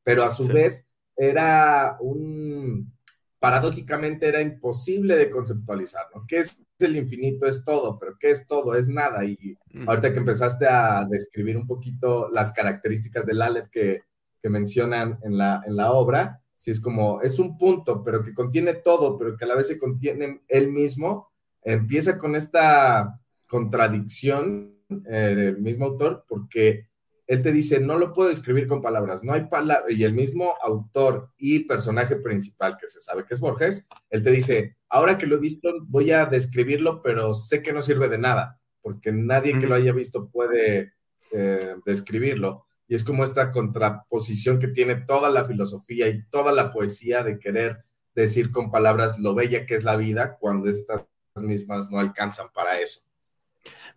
pero 0.04 0.24
a 0.24 0.30
su 0.30 0.48
vez 0.48 0.88
era 1.16 1.98
un, 2.00 2.92
paradójicamente 3.40 4.28
era 4.28 4.42
imposible 4.42 5.16
de 5.16 5.30
conceptualizar, 5.30 6.06
¿no? 6.14 6.26
¿Qué 6.28 6.38
es 6.40 6.58
el 6.80 6.96
infinito? 6.96 7.48
Es 7.48 7.64
todo, 7.64 7.98
pero 8.00 8.18
¿qué 8.20 8.32
es 8.32 8.48
todo? 8.48 8.76
Es 8.76 8.88
nada. 8.88 9.26
Y 9.26 9.58
ahorita 9.86 10.14
que 10.14 10.20
empezaste 10.20 10.68
a 10.68 11.06
describir 11.10 11.58
un 11.58 11.68
poquito 11.68 12.30
las 12.32 12.52
características 12.52 13.26
del 13.26 13.42
Aleph 13.42 13.70
que, 13.70 14.02
que 14.42 14.50
mencionan 14.50 15.20
en 15.24 15.38
la, 15.38 15.64
en 15.66 15.76
la 15.76 15.92
obra, 15.92 16.42
si 16.58 16.72
es 16.72 16.82
como, 16.82 17.22
es 17.22 17.40
un 17.40 17.58
punto, 17.58 18.04
pero 18.04 18.24
que 18.24 18.34
contiene 18.34 18.74
todo, 18.74 19.18
pero 19.18 19.38
que 19.38 19.46
a 19.46 19.48
la 19.48 19.56
vez 19.56 19.68
se 19.68 19.78
contiene 19.78 20.42
él 20.48 20.72
mismo, 20.72 21.32
empieza 21.62 22.18
con 22.18 22.36
esta 22.36 23.20
contradicción 23.48 24.74
eh, 25.10 25.34
del 25.36 25.60
mismo 25.60 25.86
autor, 25.86 26.26
porque 26.28 26.88
él 27.28 27.42
te 27.42 27.52
dice, 27.52 27.80
no 27.80 27.98
lo 27.98 28.14
puedo 28.14 28.30
escribir 28.30 28.68
con 28.68 28.82
palabras, 28.82 29.24
no 29.24 29.34
hay 29.34 29.46
palabras, 29.46 29.92
y 29.94 30.04
el 30.04 30.14
mismo 30.14 30.56
autor 30.62 31.30
y 31.38 31.60
personaje 31.60 32.16
principal, 32.16 32.78
que 32.80 32.88
se 32.88 33.02
sabe 33.02 33.26
que 33.26 33.34
es 33.34 33.40
Borges, 33.40 33.86
él 34.10 34.24
te 34.24 34.32
dice, 34.32 34.78
ahora 34.90 35.18
que 35.18 35.28
lo 35.28 35.36
he 35.36 35.40
visto, 35.40 35.74
voy 35.88 36.12
a 36.12 36.26
describirlo, 36.26 37.02
pero 37.02 37.34
sé 37.34 37.62
que 37.62 37.74
no 37.74 37.82
sirve 37.82 38.08
de 38.08 38.18
nada, 38.18 38.60
porque 38.82 39.12
nadie 39.12 39.60
que 39.60 39.68
lo 39.68 39.76
haya 39.76 39.92
visto 39.92 40.30
puede 40.30 40.94
eh, 41.32 41.76
describirlo. 41.86 42.67
Y 42.88 42.96
es 42.96 43.04
como 43.04 43.24
esta 43.24 43.52
contraposición 43.52 44.60
que 44.60 44.68
tiene 44.68 44.96
toda 44.96 45.30
la 45.30 45.46
filosofía 45.46 46.08
y 46.08 46.24
toda 46.30 46.52
la 46.52 46.72
poesía 46.72 47.24
de 47.24 47.40
querer 47.40 47.84
decir 48.16 48.52
con 48.52 48.72
palabras 48.72 49.20
lo 49.20 49.36
bella 49.36 49.66
que 49.66 49.76
es 49.76 49.84
la 49.84 49.96
vida 49.96 50.38
cuando 50.40 50.70
estas 50.70 51.04
mismas 51.36 51.90
no 51.92 52.00
alcanzan 52.00 52.48
para 52.54 52.80
eso. 52.80 53.07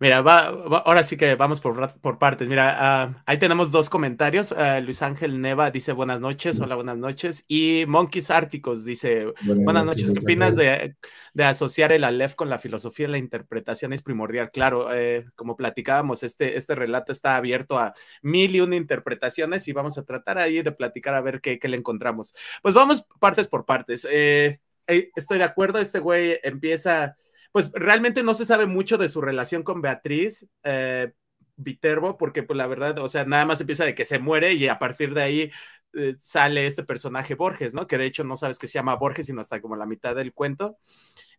Mira, 0.01 0.17
ahora 0.17 1.03
sí 1.03 1.15
que 1.15 1.35
vamos 1.35 1.61
por, 1.61 1.93
por 1.99 2.17
partes. 2.17 2.49
Mira, 2.49 2.75
ah, 2.75 3.21
ahí 3.27 3.37
tenemos 3.37 3.69
dos 3.69 3.87
comentarios. 3.87 4.51
Ah, 4.51 4.79
Luis 4.79 5.03
Ángel 5.03 5.39
Neva 5.39 5.69
dice 5.69 5.91
buenas 5.91 6.19
noches, 6.19 6.59
hola, 6.59 6.73
buenas 6.73 6.97
noches. 6.97 7.45
Y 7.47 7.83
Monkeys 7.87 8.31
Árticos 8.31 8.83
dice 8.83 9.31
buenas, 9.43 9.85
noches. 9.85 10.11
¿Qué 10.11 10.17
opinas 10.17 10.55
de, 10.55 10.95
asociar 11.43 11.91
el 11.91 12.03
Aleph 12.03 12.33
con 12.33 12.49
la 12.49 12.57
filosofía? 12.57 13.07
La 13.09 13.19
interpretación 13.19 13.93
es 13.93 14.01
primordial. 14.01 14.49
Claro, 14.49 14.91
eh, 14.91 15.27
como 15.35 15.55
platicábamos, 15.55 16.23
este, 16.23 16.57
este 16.57 16.73
relato 16.73 17.11
está 17.11 17.35
abierto 17.35 17.77
a 17.77 17.93
mil 18.23 18.55
y 18.55 18.61
una 18.61 18.77
interpretaciones 18.77 19.67
y 19.67 19.71
vamos 19.71 19.99
a 19.99 20.03
tratar 20.03 20.39
ahí 20.39 20.63
de 20.63 20.71
platicar 20.71 21.13
a 21.13 21.21
ver 21.21 21.41
qué, 21.41 21.59
qué 21.59 21.67
le 21.67 21.77
encontramos. 21.77 22.33
Pues 22.63 22.73
vamos 22.73 23.05
partes 23.19 23.47
por 23.47 23.67
partes. 23.67 24.07
Eh, 24.09 24.61
eh, 24.87 25.11
estoy 25.15 25.37
de 25.37 25.43
acuerdo, 25.43 25.77
este 25.77 25.99
güey 25.99 26.39
empieza 26.41 27.15
pues 27.51 27.71
realmente 27.73 28.23
no 28.23 28.33
se 28.33 28.45
sabe 28.45 28.65
mucho 28.65 28.97
de 28.97 29.09
su 29.09 29.21
relación 29.21 29.63
con 29.63 29.81
Beatriz 29.81 30.49
eh, 30.63 31.11
Viterbo, 31.55 32.17
porque 32.17 32.43
pues 32.43 32.57
la 32.57 32.67
verdad, 32.67 32.97
o 32.99 33.07
sea, 33.07 33.25
nada 33.25 33.45
más 33.45 33.61
empieza 33.61 33.85
de 33.85 33.95
que 33.95 34.05
se 34.05 34.19
muere 34.19 34.53
y 34.53 34.67
a 34.67 34.79
partir 34.79 35.13
de 35.13 35.21
ahí 35.21 35.51
eh, 35.93 36.15
sale 36.19 36.65
este 36.65 36.83
personaje 36.83 37.35
Borges, 37.35 37.73
¿no? 37.73 37.87
Que 37.87 37.97
de 37.97 38.05
hecho 38.05 38.23
no 38.23 38.37
sabes 38.37 38.57
que 38.59 38.67
se 38.67 38.75
llama 38.75 38.95
Borges, 38.95 39.25
sino 39.27 39.41
hasta 39.41 39.61
como 39.61 39.75
la 39.75 39.85
mitad 39.85 40.15
del 40.15 40.33
cuento. 40.33 40.77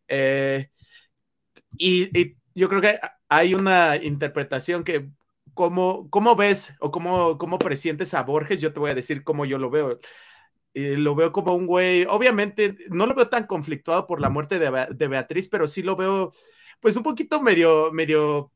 Eh, 0.09 0.71
y, 1.79 2.37
yo 2.55 2.69
creo 2.69 2.83
que 2.83 2.99
hay 3.29 3.55
una 3.55 3.97
interpretación 3.97 4.85
que, 4.85 5.09
¿cómo, 5.55 6.11
cómo 6.11 6.37
ves 6.37 6.75
o 6.81 6.91
cómo, 6.91 7.39
cómo 7.39 7.59
presientes 7.59 8.13
a 8.15 8.23
Borges? 8.23 8.61
Yo 8.61 8.73
te 8.75 8.81
voy 8.81 8.91
a 8.91 8.95
decir 8.95 9.25
cómo 9.25 9.47
yo 9.47 9.59
lo 9.59 9.71
veo. 9.71 9.99
Eh, 10.75 10.97
lo 10.97 11.15
veo 11.15 11.33
como 11.33 11.55
un 11.55 11.67
güey, 11.67 12.07
obviamente 12.09 12.77
no 12.89 13.07
lo 13.07 13.15
veo 13.15 13.29
tan 13.29 13.47
conflictuado 13.47 14.07
por 14.07 14.23
la 14.23 14.31
muerte 14.31 14.59
de, 14.59 15.09
Beatriz, 15.09 15.49
pero 15.49 15.67
sí 15.67 15.83
lo 15.83 15.97
veo 15.97 16.33
pues 16.81 16.97
un 16.97 17.03
poquito 17.03 17.43
medio, 17.43 17.93
medio, 17.93 18.51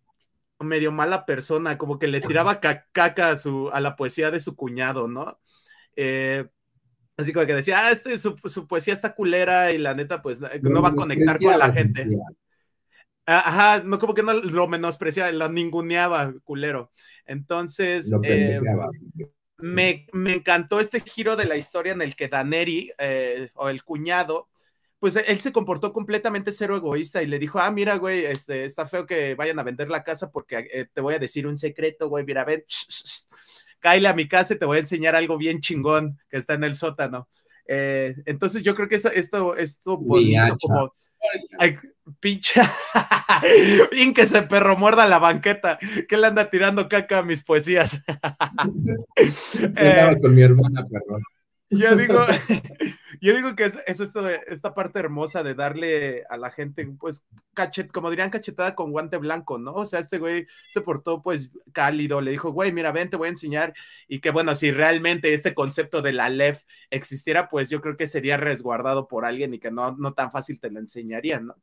medio 0.58 0.92
mala 0.92 1.26
persona, 1.26 1.76
como 1.76 1.98
que 1.98 2.08
le 2.08 2.22
tiraba 2.22 2.58
caca 2.58 3.30
a, 3.30 3.36
su, 3.36 3.68
a 3.70 3.80
la 3.80 3.96
poesía 3.96 4.30
de 4.30 4.40
su 4.40 4.56
cuñado, 4.56 5.08
¿no? 5.08 5.38
Eh, 5.94 6.46
así 7.18 7.34
como 7.34 7.44
que 7.44 7.54
decía, 7.54 7.86
ah, 7.86 7.90
este, 7.90 8.18
su, 8.18 8.34
poesía 8.66 8.94
está 8.94 9.14
culera 9.14 9.72
y 9.72 9.78
la 9.78 9.94
neta 9.94 10.22
pues 10.22 10.40
no, 10.40 10.82
va 10.82 10.88
a 10.88 10.94
conectar 10.94 11.38
con 11.38 11.58
la 11.58 11.72
gente. 11.72 12.08
Ajá, 13.26 13.82
no 13.82 13.98
como 13.98 14.14
que 14.14 14.22
no 14.22 14.32
lo 14.32 14.68
menospreciaba, 14.68 15.32
lo 15.32 15.48
ninguneaba, 15.48 16.32
culero. 16.44 16.90
Entonces, 17.26 18.10
eh, 18.22 18.60
me, 19.58 20.06
encantó 20.12 20.80
este 20.80 21.00
giro 21.00 21.36
de 21.36 21.46
la 21.46 21.56
historia 21.56 21.92
en 21.92 22.02
el 22.02 22.16
que 22.16 22.28
Daneri, 22.28 22.92
eh, 22.98 23.50
o 23.54 23.68
el 23.68 23.82
cuñado, 23.84 24.48
pues 24.98 25.16
él 25.16 25.40
se 25.40 25.52
comportó 25.52 25.92
completamente 25.92 26.52
cero 26.52 26.76
egoísta 26.76 27.22
y 27.22 27.26
le 27.26 27.38
dijo, 27.38 27.58
ah, 27.58 27.70
mira, 27.70 27.96
güey, 27.96 28.24
este, 28.24 28.64
está 28.64 28.86
feo 28.86 29.06
que 29.06 29.34
vayan 29.34 29.58
a 29.58 29.62
vender 29.62 29.90
la 29.90 30.02
casa 30.02 30.30
porque 30.30 30.68
eh, 30.72 30.86
te 30.92 31.00
voy 31.00 31.14
a 31.14 31.18
decir 31.18 31.46
un 31.46 31.58
secreto, 31.58 32.08
güey, 32.08 32.24
mira, 32.24 32.44
ven, 32.44 32.64
cáile 33.80 34.08
a 34.08 34.14
mi 34.14 34.28
casa 34.28 34.54
y 34.54 34.58
te 34.58 34.64
voy 34.64 34.78
a 34.78 34.80
enseñar 34.80 35.14
algo 35.14 35.36
bien 35.38 35.60
chingón 35.60 36.18
que 36.28 36.38
está 36.38 36.54
en 36.54 36.64
el 36.64 36.76
sótano. 36.76 37.28
Eh, 37.68 38.14
entonces 38.26 38.62
yo 38.62 38.74
creo 38.74 38.88
que 38.88 38.96
esto, 38.96 39.56
esto 39.56 39.98
bonito, 39.98 40.56
como 40.60 40.92
pinche, 42.20 42.60
bien 43.90 44.14
que 44.14 44.22
ese 44.22 44.42
perro 44.42 44.76
muerda 44.76 45.06
la 45.06 45.18
banqueta, 45.18 45.78
que 46.08 46.16
le 46.16 46.26
anda 46.28 46.50
tirando 46.50 46.88
caca 46.88 47.18
a 47.18 47.22
mis 47.22 47.42
poesías. 47.42 48.04
eh, 49.16 50.16
con 50.20 50.34
mi 50.34 50.42
hermana, 50.42 50.84
perro. 50.84 51.20
Yo 51.70 51.96
digo, 51.96 52.18
yo 53.20 53.34
digo 53.34 53.56
que 53.56 53.64
es, 53.64 53.78
esto, 53.86 54.28
esta 54.28 54.74
parte 54.74 54.98
hermosa 54.98 55.42
de 55.42 55.54
darle 55.54 56.24
a 56.28 56.36
la 56.36 56.50
gente, 56.50 56.86
pues, 56.98 57.26
cachet, 57.54 57.90
como 57.90 58.10
dirían, 58.10 58.30
cachetada 58.30 58.74
con 58.74 58.92
guante 58.92 59.16
blanco, 59.18 59.58
¿no? 59.58 59.74
O 59.74 59.84
sea, 59.84 60.00
este 60.00 60.18
güey 60.18 60.46
se 60.68 60.80
portó, 60.80 61.22
pues, 61.22 61.50
cálido, 61.72 62.20
le 62.20 62.30
dijo, 62.30 62.52
güey, 62.52 62.72
mira, 62.72 62.92
ven, 62.92 63.10
te 63.10 63.16
voy 63.16 63.26
a 63.26 63.30
enseñar. 63.30 63.74
Y 64.08 64.20
que, 64.20 64.30
bueno, 64.30 64.54
si 64.54 64.70
realmente 64.70 65.32
este 65.32 65.54
concepto 65.54 66.02
de 66.02 66.12
la 66.12 66.28
LEF 66.28 66.62
existiera, 66.90 67.48
pues 67.48 67.68
yo 67.68 67.80
creo 67.80 67.96
que 67.96 68.06
sería 68.06 68.36
resguardado 68.36 69.08
por 69.08 69.24
alguien 69.24 69.54
y 69.54 69.58
que 69.58 69.70
no, 69.70 69.96
no 69.96 70.14
tan 70.14 70.30
fácil 70.30 70.60
te 70.60 70.70
lo 70.70 70.78
enseñarían, 70.78 71.46
¿no? 71.46 71.56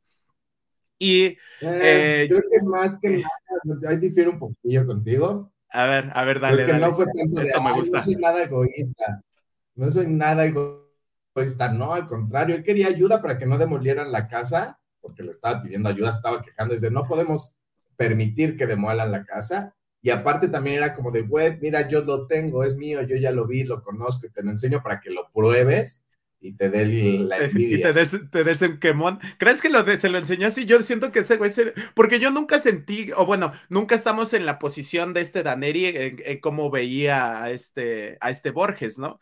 Y 0.98 1.24
eh, 1.24 1.38
eh, 1.60 2.26
creo 2.28 2.42
que 2.50 2.62
más 2.62 2.98
que 3.00 3.10
nada, 3.10 3.90
ahí 3.90 3.96
difiero 3.96 4.30
un 4.30 4.38
poquillo 4.38 4.86
contigo. 4.86 5.52
A 5.70 5.86
ver, 5.86 6.10
a 6.14 6.24
ver, 6.24 6.40
dale. 6.40 6.64
Porque 6.64 6.78
no 6.80 6.94
fue 6.94 7.06
tanto 7.06 7.40
de, 7.40 7.50
me 7.62 7.72
gusta. 7.72 7.98
no 7.98 8.04
soy 8.04 8.16
nada 8.16 8.44
egoísta, 8.44 9.22
no 9.74 9.90
soy 9.90 10.06
nada 10.06 10.44
egoísta, 10.44 11.72
no, 11.72 11.92
al 11.92 12.06
contrario, 12.06 12.54
él 12.54 12.62
quería 12.62 12.88
ayuda 12.88 13.20
para 13.20 13.38
que 13.38 13.46
no 13.46 13.58
demolieran 13.58 14.12
la 14.12 14.28
casa, 14.28 14.78
porque 15.00 15.22
le 15.22 15.30
estaba 15.30 15.62
pidiendo 15.62 15.88
ayuda, 15.88 16.10
estaba 16.10 16.42
quejando, 16.42 16.74
desde 16.74 16.90
no 16.90 17.06
podemos 17.06 17.56
permitir 17.96 18.56
que 18.56 18.66
demuelan 18.66 19.10
la 19.10 19.24
casa. 19.24 19.74
Y 20.00 20.10
aparte 20.10 20.48
también 20.48 20.76
era 20.76 20.94
como 20.94 21.10
de, 21.10 21.22
güey, 21.22 21.58
mira, 21.60 21.88
yo 21.88 22.02
lo 22.02 22.26
tengo, 22.26 22.62
es 22.62 22.76
mío, 22.76 23.02
yo 23.02 23.16
ya 23.16 23.30
lo 23.30 23.46
vi, 23.46 23.64
lo 23.64 23.82
conozco 23.82 24.26
y 24.26 24.30
te 24.30 24.42
lo 24.42 24.50
enseño 24.50 24.82
para 24.82 25.00
que 25.00 25.10
lo 25.10 25.30
pruebes 25.32 26.04
y 26.44 26.52
te 26.52 26.68
dé 26.68 26.84
la 27.20 27.38
envidia. 27.44 27.78
Y 27.78 27.80
te 27.80 27.92
des, 27.94 28.30
te 28.30 28.44
des 28.44 28.60
un 28.60 28.78
quemón. 28.78 29.18
¿Crees 29.38 29.62
que 29.62 29.70
lo 29.70 29.82
de, 29.82 29.98
se 29.98 30.10
lo 30.10 30.18
enseñó 30.18 30.48
así? 30.48 30.66
Yo 30.66 30.82
siento 30.82 31.10
que 31.10 31.20
ese 31.20 31.38
güey 31.38 31.50
se... 31.50 31.72
Porque 31.94 32.20
yo 32.20 32.30
nunca 32.30 32.60
sentí, 32.60 33.10
o 33.16 33.24
bueno, 33.24 33.52
nunca 33.70 33.94
estamos 33.94 34.34
en 34.34 34.44
la 34.44 34.58
posición 34.58 35.14
de 35.14 35.22
este 35.22 35.42
Daneri 35.42 35.86
en, 35.86 36.40
cómo 36.40 36.70
veía 36.70 37.42
a 37.42 37.50
este, 37.50 38.18
a 38.20 38.28
este 38.28 38.50
Borges, 38.50 38.98
¿no? 38.98 39.18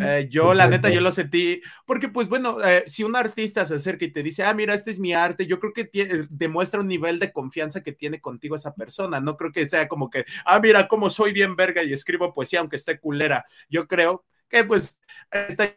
Eh, 0.00 0.26
yo, 0.28 0.54
la 0.54 0.66
neta, 0.66 0.90
yo 0.90 1.00
lo 1.00 1.12
sentí, 1.12 1.60
porque 1.86 2.08
pues 2.08 2.28
bueno, 2.28 2.60
eh, 2.64 2.82
si 2.88 3.04
un 3.04 3.14
artista 3.14 3.64
se 3.64 3.76
acerca 3.76 4.04
y 4.04 4.10
te 4.10 4.24
dice, 4.24 4.42
ah, 4.42 4.52
mira, 4.52 4.74
este 4.74 4.90
es 4.90 4.98
mi 4.98 5.12
arte, 5.12 5.46
yo 5.46 5.60
creo 5.60 5.72
que 5.72 5.88
demuestra 6.28 6.80
un 6.80 6.88
nivel 6.88 7.20
de 7.20 7.32
confianza 7.32 7.82
que 7.84 7.92
tiene 7.92 8.20
contigo 8.20 8.56
esa 8.56 8.74
persona, 8.74 9.20
no 9.20 9.36
creo 9.36 9.52
que 9.52 9.66
sea 9.66 9.86
como 9.86 10.10
que, 10.10 10.24
ah, 10.44 10.58
mira, 10.58 10.88
cómo 10.88 11.10
soy 11.10 11.32
bien 11.32 11.54
verga 11.54 11.84
y 11.84 11.92
escribo 11.92 12.34
poesía 12.34 12.58
aunque 12.58 12.76
esté 12.76 12.98
culera. 12.98 13.44
Yo 13.68 13.86
creo 13.86 14.24
que 14.48 14.64
pues 14.64 15.00
está 15.30 15.76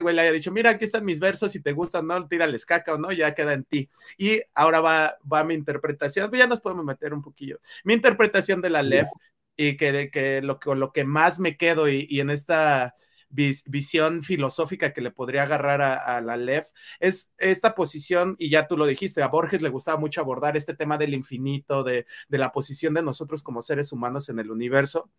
güey 0.00 0.14
le 0.14 0.22
haya 0.22 0.32
dicho, 0.32 0.52
mira, 0.52 0.70
aquí 0.70 0.84
están 0.84 1.04
mis 1.04 1.20
versos, 1.20 1.52
si 1.52 1.60
te 1.60 1.72
gustan, 1.72 2.06
no, 2.06 2.28
tírales 2.28 2.64
caca 2.64 2.94
o 2.94 2.98
no, 2.98 3.12
ya 3.12 3.34
queda 3.34 3.52
en 3.52 3.64
ti. 3.64 3.88
Y 4.18 4.40
ahora 4.54 4.80
va, 4.80 5.16
va 5.30 5.44
mi 5.44 5.54
interpretación, 5.54 6.28
pues 6.30 6.38
ya 6.38 6.46
nos 6.46 6.60
podemos 6.60 6.84
meter 6.84 7.14
un 7.14 7.22
poquillo. 7.22 7.60
Mi 7.84 7.94
interpretación 7.94 8.60
de 8.60 8.70
la 8.70 8.82
LEF 8.82 9.08
y 9.56 9.76
que, 9.76 10.10
que 10.10 10.40
lo, 10.42 10.58
lo 10.74 10.92
que 10.92 11.04
más 11.04 11.38
me 11.38 11.56
quedo 11.56 11.88
y, 11.88 12.20
en 12.20 12.30
esta 12.30 12.94
visión 13.28 14.22
filosófica 14.22 14.92
que 14.92 15.00
le 15.00 15.12
podría 15.12 15.44
agarrar 15.44 15.82
a, 15.82 16.20
la 16.20 16.36
LEF 16.36 16.68
es 16.98 17.34
esta 17.38 17.74
posición, 17.74 18.34
y 18.38 18.50
ya 18.50 18.66
tú 18.66 18.76
lo 18.76 18.86
dijiste, 18.86 19.22
a 19.22 19.28
Borges 19.28 19.62
le 19.62 19.68
gustaba 19.68 20.00
mucho 20.00 20.20
abordar 20.20 20.56
este 20.56 20.74
tema 20.74 20.98
del 20.98 21.14
infinito, 21.14 21.84
de, 21.84 22.06
de 22.28 22.38
la 22.38 22.52
posición 22.52 22.94
de 22.94 23.02
nosotros 23.02 23.42
como 23.42 23.62
seres 23.62 23.92
humanos 23.92 24.28
en 24.30 24.38
el 24.40 24.50
universo. 24.50 25.10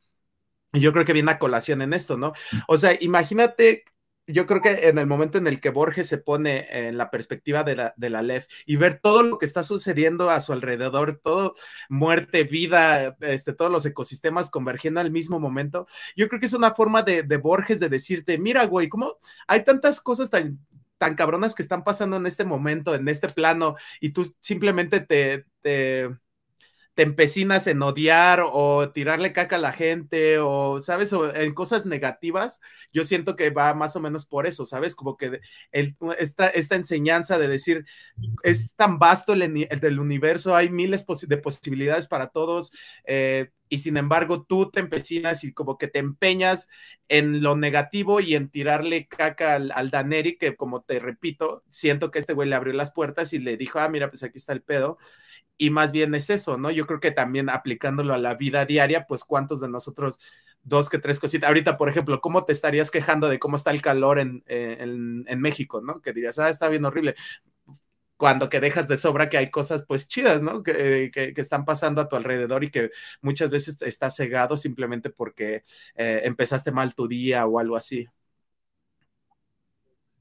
Y 0.74 0.80
yo 0.80 0.94
creo 0.94 1.06
que 1.06 1.14
viene 1.14 1.32
a 1.32 1.40
colación 1.40 1.82
en 1.82 1.94
esto, 1.94 2.18
¿no? 2.18 2.34
O 2.68 2.78
sea, 2.78 2.98
imagínate 3.00 3.84
yo 4.32 4.46
creo 4.46 4.62
que 4.62 4.90
en 4.90 4.98
el 4.98 5.08
momento 5.08 5.38
en 5.38 5.48
el 5.48 5.60
que 5.60 5.70
Borges 5.70 6.08
se 6.08 6.18
pone 6.18 6.68
en 6.70 6.98
la 6.98 7.10
perspectiva 7.10 7.64
de 7.64 7.76
la, 7.76 7.94
de 7.98 8.10
la 8.10 8.22
LEF 8.22 8.48
y 8.66 8.76
ver 8.76 9.00
todo 9.00 9.24
lo 9.24 9.38
que 9.38 9.46
está 9.46 9.64
sucediendo 9.64 10.30
a 10.30 10.40
su 10.40 10.54
alrededor, 10.54 11.20
todo 11.24 11.54
muerte, 11.90 12.44
vida, 12.44 13.16
este, 13.22 13.54
todos 13.54 13.72
los 13.72 13.86
ecosistemas 13.86 14.50
convergiendo 14.50 15.00
al 15.00 15.12
mismo 15.12 15.40
momento, 15.40 15.88
yo 16.16 16.28
creo 16.28 16.40
que 16.40 16.46
es 16.48 16.54
una 16.54 16.72
forma 16.72 17.02
de, 17.04 17.24
de 17.24 17.38
Borges 17.38 17.80
de 17.80 17.90
decirte, 17.90 18.38
mira, 18.38 18.66
güey, 18.66 18.90
¿cómo 18.90 19.18
hay 19.48 19.64
tantas 19.64 20.02
cosas 20.02 20.30
tan, 20.30 20.60
tan 20.98 21.16
cabronas 21.16 21.56
que 21.56 21.64
están 21.64 21.84
pasando 21.84 22.18
en 22.18 22.28
este 22.28 22.46
momento, 22.46 22.94
en 22.94 23.08
este 23.08 23.28
plano, 23.30 23.76
y 24.00 24.10
tú 24.12 24.36
simplemente 24.40 25.00
te, 25.00 25.46
te 25.62 26.10
te 26.94 27.04
empecinas 27.04 27.68
en 27.68 27.82
odiar 27.82 28.42
o 28.46 28.90
tirarle 28.92 29.32
caca 29.32 29.56
a 29.56 29.60
la 29.60 29.72
gente 29.72 30.40
o, 30.40 30.82
¿sabes? 30.82 31.14
O 31.14 31.34
en 31.34 31.54
cosas 31.54 31.86
negativas, 31.86 32.60
yo 32.92 33.04
siento 33.04 33.36
que 33.36 33.50
va 33.50 33.74
más 33.74 33.96
o 33.96 34.02
menos 34.02 34.26
por 34.26 34.46
eso, 34.46 34.66
¿sabes? 34.66 34.96
Como 34.96 35.16
que 35.16 35.40
esta, 35.72 36.50
enseñanza 36.76 37.38
de 37.40 37.48
decir, 37.48 37.86
es 38.44 38.76
tan 38.76 39.00
vasto 39.00 39.34
el, 39.34 39.42
el 39.42 39.80
del 39.80 40.00
universo, 40.00 40.56
hay 40.56 40.70
miles 40.70 41.06
de 41.28 41.38
posibilidades 41.38 42.08
para 42.08 42.28
todos. 42.28 42.74
Eh, 43.06 43.52
y 43.70 43.78
sin 43.78 43.96
embargo 43.96 44.44
tú 44.44 44.70
te 44.70 44.82
empecinas 44.82 45.46
y 45.46 45.54
como 45.54 45.78
que 45.78 45.88
te 45.88 46.00
empeñas 46.00 46.68
en 47.08 47.42
lo 47.42 47.56
negativo 47.56 48.20
y 48.20 48.36
en 48.36 48.50
tirarle 48.50 49.08
caca 49.08 49.56
al, 49.56 49.72
al, 49.74 49.90
Daneri, 49.92 50.38
que 50.38 50.58
como 50.58 50.82
te 50.84 51.00
repito, 51.00 51.64
siento 51.70 52.12
que 52.12 52.20
este 52.20 52.34
güey 52.34 52.50
le 52.50 52.56
abrió 52.56 52.74
las 52.74 52.92
puertas 52.92 53.32
y 53.32 53.40
le 53.40 53.56
dijo, 53.56 53.80
ah, 53.80 53.88
mira, 53.88 54.10
pues 54.10 54.24
aquí 54.24 54.40
está 54.40 54.52
el 54.52 54.62
pedo 54.62 54.98
y 55.62 55.70
más 55.70 55.92
bien 55.92 56.16
es 56.16 56.32
eso, 56.32 56.58
¿no? 56.58 56.72
Yo 56.72 56.88
creo 56.88 57.00
que 57.00 57.12
también 57.12 57.48
aplicándolo 57.48 58.16
a 58.16 58.18
la 58.18 58.34
vida 58.34 58.66
diaria, 58.66 59.06
pues 59.06 59.24
cuántos 59.24 59.62
de 59.62 59.70
nosotros 59.70 60.20
dos 60.64 60.90
que 60.90 60.98
tres 60.98 61.20
cositas. 61.20 61.48
Ahorita, 61.48 61.78
por 61.78 61.88
ejemplo, 61.88 62.20
¿cómo 62.20 62.46
te 62.46 62.54
estarías 62.54 62.90
quejando 62.90 63.30
de 63.30 63.38
cómo 63.38 63.58
está 63.58 63.70
el 63.70 63.80
calor 63.84 64.18
en, 64.18 64.44
en, 64.48 65.40
México, 65.40 65.80
¿no? 65.80 66.02
Que 66.02 66.14
dirías, 66.14 66.40
ah, 66.40 66.50
está 66.50 66.68
bien 66.68 66.84
horrible. 66.84 67.14
Cuando 68.18 68.50
que 68.50 68.60
dejas 68.60 68.88
de 68.88 68.98
sobra 68.98 69.30
que 69.30 69.38
hay 69.38 69.52
cosas 69.52 69.86
pues 69.88 70.08
chidas, 70.08 70.42
¿no? 70.42 70.64
Que, 70.64 71.12
que, 71.14 71.34
están 71.38 71.64
pasando 71.64 72.02
a 72.02 72.08
tu 72.08 72.16
alrededor 72.16 72.64
y 72.64 72.72
que 72.72 72.90
muchas 73.22 73.52
veces 73.52 73.80
estás 73.84 74.16
cegado 74.16 74.58
simplemente 74.58 75.12
porque 75.12 75.62
eh, 75.96 76.22
empezaste 76.24 76.72
mal 76.72 76.96
tu 76.96 77.08
día 77.08 77.46
o 77.46 77.60
algo 77.60 77.76
así. 77.76 78.08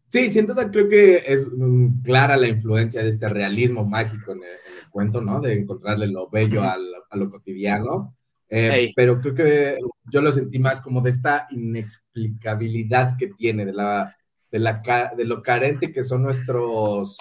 Sí, 0.09 0.31
sin 0.33 0.47
duda 0.47 0.71
creo 0.71 0.89
que 0.89 1.23
es 1.27 1.49
mm, 1.51 2.03
clara 2.03 2.37
la 2.37 2.49
influencia 2.49 3.03
de 3.03 3.09
este 3.09 3.29
realismo 3.29 3.85
mágico 3.85 4.33
en 4.33 4.43
el, 4.43 4.59
cuento, 4.91 5.21
¿no? 5.21 5.41
De 5.41 5.55
encontrarle 5.55 6.07
lo 6.07 6.29
bello 6.29 6.63
a 6.63 6.77
lo 7.17 7.31
cotidiano. 7.31 8.15
Eh, 8.53 8.93
pero 8.97 9.21
creo 9.21 9.35
que 9.35 9.79
yo 10.11 10.21
lo 10.21 10.33
sentí 10.33 10.59
más 10.59 10.81
como 10.81 11.01
de 11.01 11.11
esta 11.11 11.47
inexplicabilidad 11.51 13.17
que 13.17 13.29
tiene, 13.29 13.65
de, 13.65 13.73
la, 13.73 14.17
de, 14.51 14.59
la, 14.59 14.83
de 15.17 15.25
lo 15.25 15.41
carente 15.41 15.93
que 15.93 16.03
son 16.03 16.25
nuestros, 16.25 17.17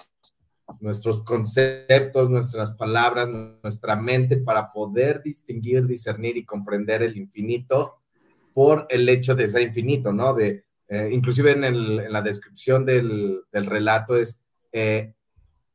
nuestros 0.79 1.23
conceptos, 1.23 2.31
nuestras 2.31 2.71
palabras, 2.71 3.29
nuestra 3.61 3.95
mente 3.95 4.37
para 4.37 4.71
poder 4.71 5.21
distinguir, 5.21 5.85
discernir 5.85 6.35
y 6.35 6.45
comprender 6.45 7.03
el 7.03 7.15
infinito 7.15 7.99
por 8.55 8.87
el 8.89 9.07
hecho 9.07 9.35
de 9.35 9.47
ser 9.47 9.61
infinito, 9.61 10.11
¿no? 10.11 10.33
De, 10.33 10.65
eh, 10.87 11.09
inclusive 11.11 11.51
en, 11.51 11.63
el, 11.63 11.99
en, 11.99 12.11
la 12.11 12.23
descripción 12.23 12.85
del, 12.85 13.41
del 13.51 13.67
relato 13.67 14.15
es, 14.15 14.41
eh, 14.71 15.13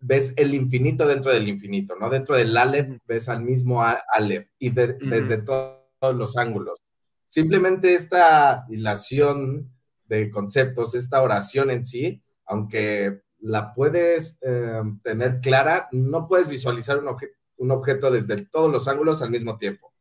ves 0.07 0.35
el 0.37 0.55
infinito 0.55 1.07
dentro 1.07 1.33
del 1.33 1.49
infinito, 1.49 1.97
¿no? 1.99 2.11
Dentro 2.11 2.37
del 2.37 2.55
Aleph 2.57 2.99
ves 3.07 3.29
al 3.31 3.43
mismo 3.43 3.83
Aleph 3.83 4.49
y 4.59 4.71
desde 4.71 5.39
todos 5.39 6.15
los 6.15 6.37
ángulos. 6.37 6.79
Simplemente 7.27 7.95
esta 7.95 8.67
hilación 8.69 9.73
de 10.07 10.31
conceptos, 10.31 10.95
esta 10.95 11.23
oración 11.23 11.71
en 11.71 11.85
sí, 11.87 12.23
aunque 12.45 13.23
la 13.41 13.73
puedes 13.73 14.39
eh, 14.43 14.83
tener 15.03 15.41
clara, 15.41 15.89
no 15.91 16.29
puedes 16.29 16.49
visualizar 16.49 16.99
un, 16.99 17.17
un, 17.57 17.71
objeto 17.71 18.11
desde 18.11 18.45
todos 18.45 18.71
los 18.71 18.87
ángulos 18.89 19.23
al 19.23 19.31
mismo 19.31 19.57
tiempo. 19.57 19.93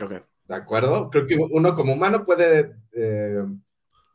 Ok. 0.00 0.12
¿De 0.46 0.54
acuerdo? 0.54 1.10
Creo 1.10 1.26
que 1.26 1.36
uno 1.36 1.74
como 1.74 1.92
humano 1.92 2.24
puede 2.24 2.76
eh, 2.92 3.44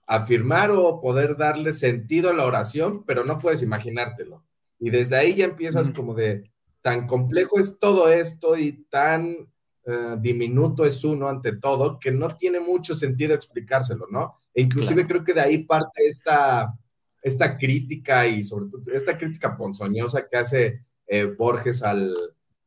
afirmar 0.07 0.71
o 0.71 1.01
poder 1.01 1.35
darle 1.35 1.73
sentido 1.73 2.29
a 2.29 2.33
la 2.33 2.45
oración, 2.45 3.03
pero 3.03 3.25
no 3.25 3.37
puedes 3.37 3.61
imaginártelo. 3.61 4.45
Y 4.81 4.89
desde 4.89 5.15
ahí 5.15 5.35
ya 5.35 5.45
empiezas 5.45 5.91
como 5.91 6.15
de, 6.15 6.51
tan 6.81 7.07
complejo 7.07 7.59
es 7.59 7.79
todo 7.79 8.11
esto 8.11 8.57
y 8.57 8.83
tan 8.89 9.47
eh, 9.85 10.17
diminuto 10.19 10.83
es 10.85 11.03
uno 11.03 11.29
ante 11.29 11.55
todo, 11.55 11.99
que 11.99 12.11
no 12.11 12.35
tiene 12.35 12.59
mucho 12.59 12.95
sentido 12.95 13.35
explicárselo, 13.35 14.07
¿no? 14.09 14.41
E 14.53 14.63
inclusive 14.63 15.05
creo 15.05 15.23
que 15.23 15.33
de 15.33 15.41
ahí 15.41 15.59
parte 15.59 16.03
esta, 16.03 16.73
esta 17.21 17.57
crítica 17.57 18.27
y 18.27 18.43
sobre 18.43 18.65
todo 18.69 18.81
esta 18.91 19.17
crítica 19.17 19.55
ponzoñosa 19.55 20.27
que 20.27 20.37
hace 20.37 20.83
eh, 21.05 21.25
Borges 21.25 21.83
al, 21.83 22.13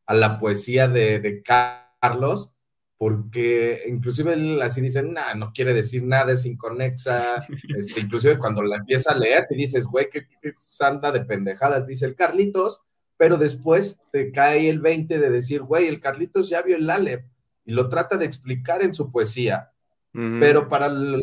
a 0.06 0.14
la 0.14 0.38
poesía 0.38 0.86
de, 0.86 1.18
de 1.18 1.42
Carlos, 1.42 2.53
porque 2.96 3.82
inclusive 3.88 4.34
él 4.34 4.62
así 4.62 4.80
dice, 4.80 5.02
nah, 5.02 5.34
no 5.34 5.52
quiere 5.52 5.74
decir 5.74 6.02
nada, 6.02 6.32
es 6.32 6.46
inconexa, 6.46 7.44
este, 7.76 8.00
inclusive 8.00 8.38
cuando 8.38 8.62
la 8.62 8.76
empieza 8.76 9.12
a 9.12 9.18
leer, 9.18 9.44
si 9.46 9.56
dices, 9.56 9.84
güey, 9.84 10.08
qué, 10.10 10.26
santa 10.56 11.12
de 11.12 11.24
pendejadas, 11.24 11.86
dice 11.86 12.06
el 12.06 12.14
Carlitos, 12.14 12.82
pero 13.16 13.36
después 13.36 14.02
te 14.12 14.30
cae 14.32 14.68
el 14.68 14.80
20 14.80 15.18
de 15.18 15.30
decir, 15.30 15.62
güey, 15.62 15.88
el 15.88 16.00
Carlitos 16.00 16.48
ya 16.48 16.62
vio 16.62 16.76
el 16.76 16.88
Aleph 16.88 17.24
y 17.64 17.72
lo 17.72 17.88
trata 17.88 18.16
de 18.16 18.26
explicar 18.26 18.82
en 18.82 18.94
su 18.94 19.10
poesía, 19.10 19.70
pero 20.12 20.68
para 20.68 20.86
el 20.86 21.20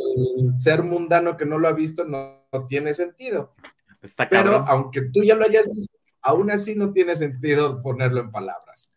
ser 0.58 0.84
mundano 0.84 1.38
que 1.38 1.46
no 1.46 1.58
lo 1.58 1.70
ha 1.70 1.72
visto 1.72 2.04
no, 2.04 2.46
tiene 2.68 2.94
sentido. 2.94 3.56
Está 4.02 4.28
pero 4.28 4.66
aunque 4.68 5.04
tú 5.04 5.24
ya 5.24 5.36
lo 5.36 5.46
hayas 5.46 5.66
visto, 5.70 5.96
aún 6.22 6.52
así 6.52 6.76
no 6.76 6.92
tiene 6.92 7.16
sentido 7.16 7.82
ponerlo 7.82 8.20
en 8.20 8.32
palabras. 8.32 8.91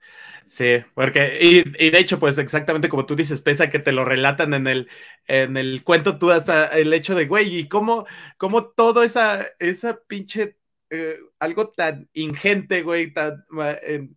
Sí, 0.45 0.77
porque, 0.95 1.39
y, 1.41 1.91
de 1.91 1.99
hecho, 1.99 2.19
pues 2.19 2.37
exactamente 2.39 2.91
como 2.91 3.07
tú 3.07 3.17
dices, 3.17 3.41
pese 3.41 3.65
a 3.65 3.71
que 3.71 3.79
te 3.79 3.93
lo 3.93 4.05
relatan 4.05 4.53
en 4.53 4.67
el, 4.67 4.89
en 5.27 5.57
el 5.57 5.83
cuento, 5.83 6.19
tú 6.19 6.31
hasta 6.31 6.67
el 6.67 6.93
hecho 6.93 7.15
de, 7.15 7.27
güey, 7.27 7.59
y 7.59 7.69
cómo, 7.69 8.07
cómo 8.37 8.67
todo 8.67 9.03
esa, 9.03 9.47
esa 9.59 9.99
pinche, 10.07 10.59
eh, 10.91 11.17
algo 11.39 11.71
tan 11.71 12.11
ingente, 12.13 12.83
güey, 12.83 13.13
tan 13.13 13.45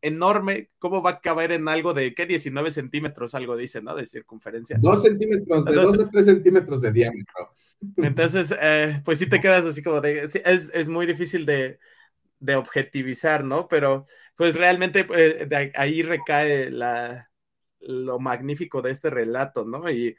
enorme, 0.01 0.69
cómo 0.79 1.01
va 1.01 1.11
a 1.11 1.21
caber 1.21 1.53
en 1.53 1.69
algo 1.69 1.93
de, 1.93 2.13
¿qué? 2.13 2.25
19 2.25 2.71
centímetros, 2.71 3.33
algo 3.33 3.55
dice, 3.55 3.81
¿no? 3.81 3.95
De 3.95 4.05
circunferencia. 4.05 4.77
Dos 4.81 5.03
centímetros, 5.03 5.63
de 5.63 5.71
dos 5.71 5.97
a 5.97 6.09
tres 6.09 6.25
centímetros 6.25 6.81
de 6.81 6.91
diámetro. 6.91 7.53
Entonces, 7.95 8.53
eh, 8.59 9.01
pues 9.05 9.19
sí 9.19 9.27
te 9.27 9.39
quedas 9.39 9.63
así 9.63 9.81
como 9.81 10.01
de, 10.01 10.23
es, 10.23 10.69
es 10.73 10.89
muy 10.89 11.05
difícil 11.05 11.45
de, 11.45 11.79
de 12.39 12.55
objetivizar, 12.55 13.43
¿no? 13.43 13.67
Pero 13.67 14.03
pues 14.35 14.55
realmente 14.55 15.07
eh, 15.15 15.71
ahí 15.75 16.03
recae 16.03 16.69
la, 16.69 17.31
lo 17.79 18.19
magnífico 18.19 18.81
de 18.81 18.91
este 18.91 19.09
relato, 19.09 19.65
¿no? 19.65 19.89
Y 19.89 20.15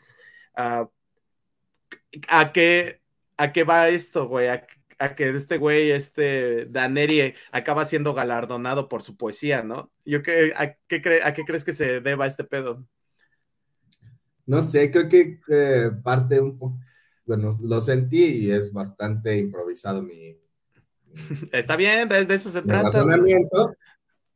ah, 0.57 0.89
¿a, 2.29 2.53
qué, 2.53 3.01
¿a 3.37 3.53
qué 3.53 3.65
va 3.65 3.89
esto, 3.89 4.27
güey? 4.29 4.49
¿A, 4.49 4.67
que 5.15 5.29
este 5.29 5.59
güey, 5.59 5.93
este 5.93 6.67
Daneri, 6.67 7.33
acaba 7.53 7.85
siendo 7.85 8.15
galardonado 8.15 8.89
por 8.89 9.03
su 9.03 9.17
poesía, 9.17 9.63
¿no? 9.63 9.93
Yo 10.05 10.25
que, 10.25 10.53
¿a, 10.57 10.75
qué 10.89 11.21
¿A 11.23 11.33
qué 11.35 11.45
crees 11.45 11.65
que 11.65 11.73
se 11.73 12.01
deba 12.01 12.27
este 12.27 12.43
pedo? 12.43 12.85
No 14.45 14.63
sé, 14.63 14.91
creo 14.91 15.09
que 15.09 15.39
parte 16.03 16.41
un 16.41 16.59
poco, 16.59 16.81
bueno, 17.27 17.57
lo 17.63 17.81
sentí 17.81 18.25
y 18.25 18.51
es 18.51 18.73
bastante 18.73 19.37
improvisado 19.37 20.03
mi... 20.03 20.37
Está 21.53 21.77
bien, 21.77 22.09
desde 22.09 22.35
eso 22.35 22.51
se 22.51 22.63
trata. 22.63 22.85
Razonamiento, 22.85 23.75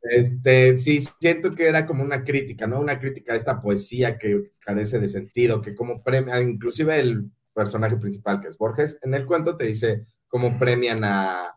este, 0.02 0.76
sí, 0.76 1.00
siento 1.20 1.54
que 1.54 1.68
era 1.68 1.86
como 1.86 2.02
una 2.02 2.24
crítica, 2.24 2.66
¿no? 2.66 2.80
Una 2.80 2.98
crítica 2.98 3.32
a 3.32 3.36
esta 3.36 3.60
poesía 3.60 4.18
que 4.18 4.52
carece 4.58 4.98
de 4.98 5.08
sentido, 5.08 5.62
que 5.62 5.74
como 5.74 6.02
premia, 6.02 6.40
inclusive 6.40 6.98
el 6.98 7.30
personaje 7.54 7.96
principal 7.96 8.40
que 8.40 8.48
es 8.48 8.58
Borges, 8.58 8.98
en 9.02 9.14
el 9.14 9.26
cuento 9.26 9.56
te 9.56 9.66
dice 9.66 10.06
cómo 10.28 10.58
premian 10.58 11.04
a, 11.04 11.56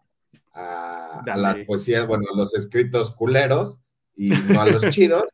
a, 0.53 1.23
a 1.25 1.37
las 1.37 1.57
poesías, 1.59 2.05
bueno, 2.05 2.25
a 2.31 2.37
los 2.37 2.53
escritos 2.53 3.15
culeros 3.15 3.79
y 4.15 4.29
no 4.29 4.61
a 4.61 4.67
los 4.67 4.81
chidos, 4.89 5.25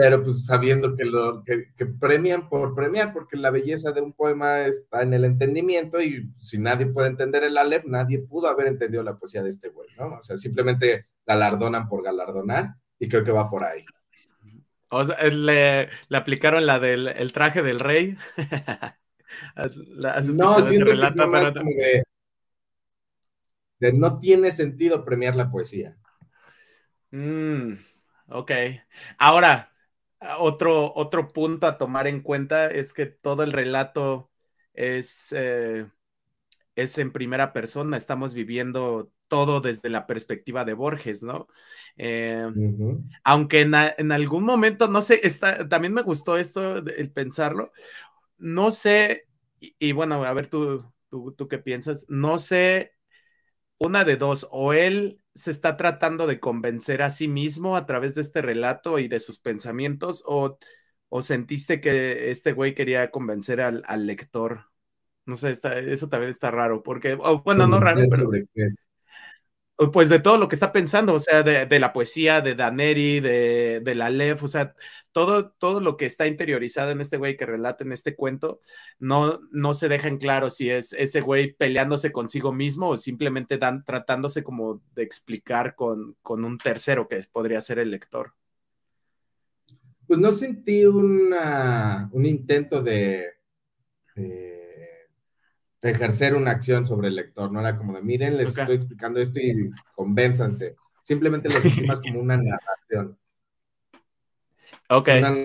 pero 0.00 0.22
pues 0.22 0.46
sabiendo 0.46 0.94
que 0.94 1.04
lo 1.04 1.42
que, 1.42 1.86
premian 1.98 2.48
por 2.48 2.72
premiar, 2.72 3.12
porque 3.12 3.36
la 3.36 3.50
belleza 3.50 3.90
de 3.90 4.00
un 4.00 4.12
poema 4.12 4.60
está 4.60 5.02
en 5.02 5.12
el 5.12 5.24
entendimiento 5.24 6.00
y 6.00 6.32
si 6.38 6.56
nadie 6.56 6.86
puede 6.86 7.08
entender 7.08 7.42
el 7.42 7.58
Aleph, 7.58 7.84
nadie 7.84 8.20
pudo 8.20 8.46
haber 8.46 8.68
entendido 8.68 9.02
la 9.02 9.16
poesía 9.16 9.42
de 9.42 9.48
este 9.48 9.70
güey, 9.70 9.88
¿no? 9.98 10.14
O 10.14 10.22
sea, 10.22 10.36
simplemente 10.36 11.08
galardonan 11.26 11.88
por 11.88 12.04
galardonar 12.04 12.76
y 12.96 13.08
creo 13.08 13.24
que 13.24 13.32
va 13.32 13.50
por 13.50 13.64
ahí. 13.64 13.84
O 14.88 15.04
sea, 15.04 15.16
le, 15.26 15.88
aplicaron 16.12 16.64
la 16.64 16.78
del 16.78 17.08
el 17.08 17.32
traje 17.32 17.64
del 17.64 17.80
rey. 17.80 18.16
no, 20.36 20.58
ese 20.60 20.84
relato, 20.84 21.28
pero... 21.28 21.50
de, 21.50 22.04
de, 23.80 23.92
no 23.94 24.20
tiene 24.20 24.52
sentido 24.52 25.04
premiar 25.04 25.34
la 25.34 25.50
poesía. 25.50 25.96
Mm, 27.10 27.72
ok. 28.28 28.52
Ahora, 29.18 29.72
otro, 30.38 30.92
otro 30.94 31.32
punto 31.32 31.66
a 31.66 31.78
tomar 31.78 32.06
en 32.06 32.20
cuenta 32.22 32.68
es 32.68 32.92
que 32.92 33.06
todo 33.06 33.42
el 33.42 33.52
relato 33.52 34.30
es, 34.74 35.32
eh, 35.36 35.86
es 36.74 36.98
en 36.98 37.12
primera 37.12 37.52
persona, 37.52 37.96
estamos 37.96 38.34
viviendo 38.34 39.10
todo 39.28 39.60
desde 39.60 39.90
la 39.90 40.06
perspectiva 40.06 40.64
de 40.64 40.74
Borges, 40.74 41.22
¿no? 41.22 41.48
Eh, 41.96 42.46
aunque 43.24 43.60
en, 43.60 44.12
algún 44.12 44.44
momento, 44.44 44.88
no 44.88 45.02
sé, 45.02 45.20
está, 45.22 45.68
también 45.68 45.92
me 45.92 46.02
gustó 46.02 46.38
esto, 46.38 46.78
el 46.78 47.12
pensarlo, 47.12 47.72
no 48.38 48.70
sé, 48.70 49.26
y, 49.60 49.92
bueno, 49.92 50.22
a 50.24 50.32
ver 50.32 50.48
tú, 50.48 50.78
tú, 51.10 51.32
tú 51.32 51.48
qué 51.48 51.58
piensas, 51.58 52.06
no 52.08 52.38
sé, 52.38 52.92
una 53.78 54.04
de 54.04 54.16
dos, 54.16 54.48
o 54.50 54.72
él 54.72 55.20
se 55.38 55.52
está 55.52 55.76
tratando 55.76 56.26
de 56.26 56.40
convencer 56.40 57.00
a 57.00 57.10
sí 57.10 57.28
mismo 57.28 57.76
a 57.76 57.86
través 57.86 58.14
de 58.14 58.22
este 58.22 58.42
relato 58.42 58.98
y 58.98 59.06
de 59.06 59.20
sus 59.20 59.38
pensamientos 59.38 60.24
o, 60.26 60.58
sentiste 61.22 61.80
que 61.80 62.30
este 62.30 62.52
güey 62.52 62.74
quería 62.74 63.10
convencer 63.10 63.60
al, 63.60 64.06
lector? 64.06 64.66
No 65.24 65.36
sé, 65.36 65.52
eso 65.52 66.08
también 66.08 66.30
está 66.30 66.50
raro, 66.50 66.82
porque, 66.82 67.14
bueno, 67.44 67.66
no 67.68 67.78
raro, 67.78 68.02
pero 68.10 68.30
pues 69.92 70.08
de 70.08 70.18
todo 70.18 70.38
lo 70.38 70.48
que 70.48 70.56
está 70.56 70.72
pensando, 70.72 71.14
o 71.14 71.20
sea, 71.20 71.44
de, 71.44 71.78
la 71.78 71.92
poesía, 71.92 72.40
de 72.40 72.56
Daneri, 72.56 73.20
de, 73.20 73.80
de 73.80 73.94
la 73.94 74.10
Lef, 74.10 74.42
o 74.42 74.48
sea, 74.48 74.74
todo, 75.12 75.52
todo 75.52 75.80
lo 75.80 75.96
que 75.96 76.04
está 76.04 76.26
interiorizado 76.26 76.90
en 76.90 77.00
este 77.00 77.16
güey 77.16 77.36
que 77.36 77.46
relata 77.46 77.84
en 77.84 77.92
este 77.92 78.16
cuento, 78.16 78.60
no, 78.98 79.40
no 79.52 79.74
se 79.74 79.88
deja 79.88 80.08
en 80.08 80.18
claro 80.18 80.50
si 80.50 80.68
es 80.68 80.92
ese 80.94 81.20
güey 81.20 81.52
peleándose 81.52 82.10
consigo 82.10 82.52
mismo 82.52 82.88
o 82.88 82.96
simplemente 82.96 83.56
tratándose 83.58 84.42
como 84.42 84.82
de 84.96 85.04
explicar 85.04 85.76
con, 85.76 86.16
con 86.22 86.44
un 86.44 86.58
tercero 86.58 87.06
que 87.06 87.20
podría 87.30 87.60
ser 87.60 87.78
el 87.78 87.92
lector. 87.92 88.34
Pues 90.08 90.18
no 90.18 90.32
sentí 90.32 90.84
un 90.86 91.32
intento 92.24 92.82
de 92.82 93.26
ejercer 95.82 96.34
una 96.34 96.50
acción 96.52 96.86
sobre 96.86 97.08
el 97.08 97.16
lector, 97.16 97.52
no 97.52 97.60
era 97.60 97.76
como 97.76 97.94
de, 97.94 98.02
miren, 98.02 98.36
les 98.36 98.56
estoy 98.56 98.76
explicando 98.76 99.20
esto 99.20 99.38
y 99.40 99.70
convénzanse. 99.94 100.76
Simplemente 101.00 101.48
lo 101.48 101.54
más 101.86 102.00
como 102.00 102.20
una 102.20 102.36
narración. 102.36 103.18
Ok. 104.88 105.08
Una 105.18 105.36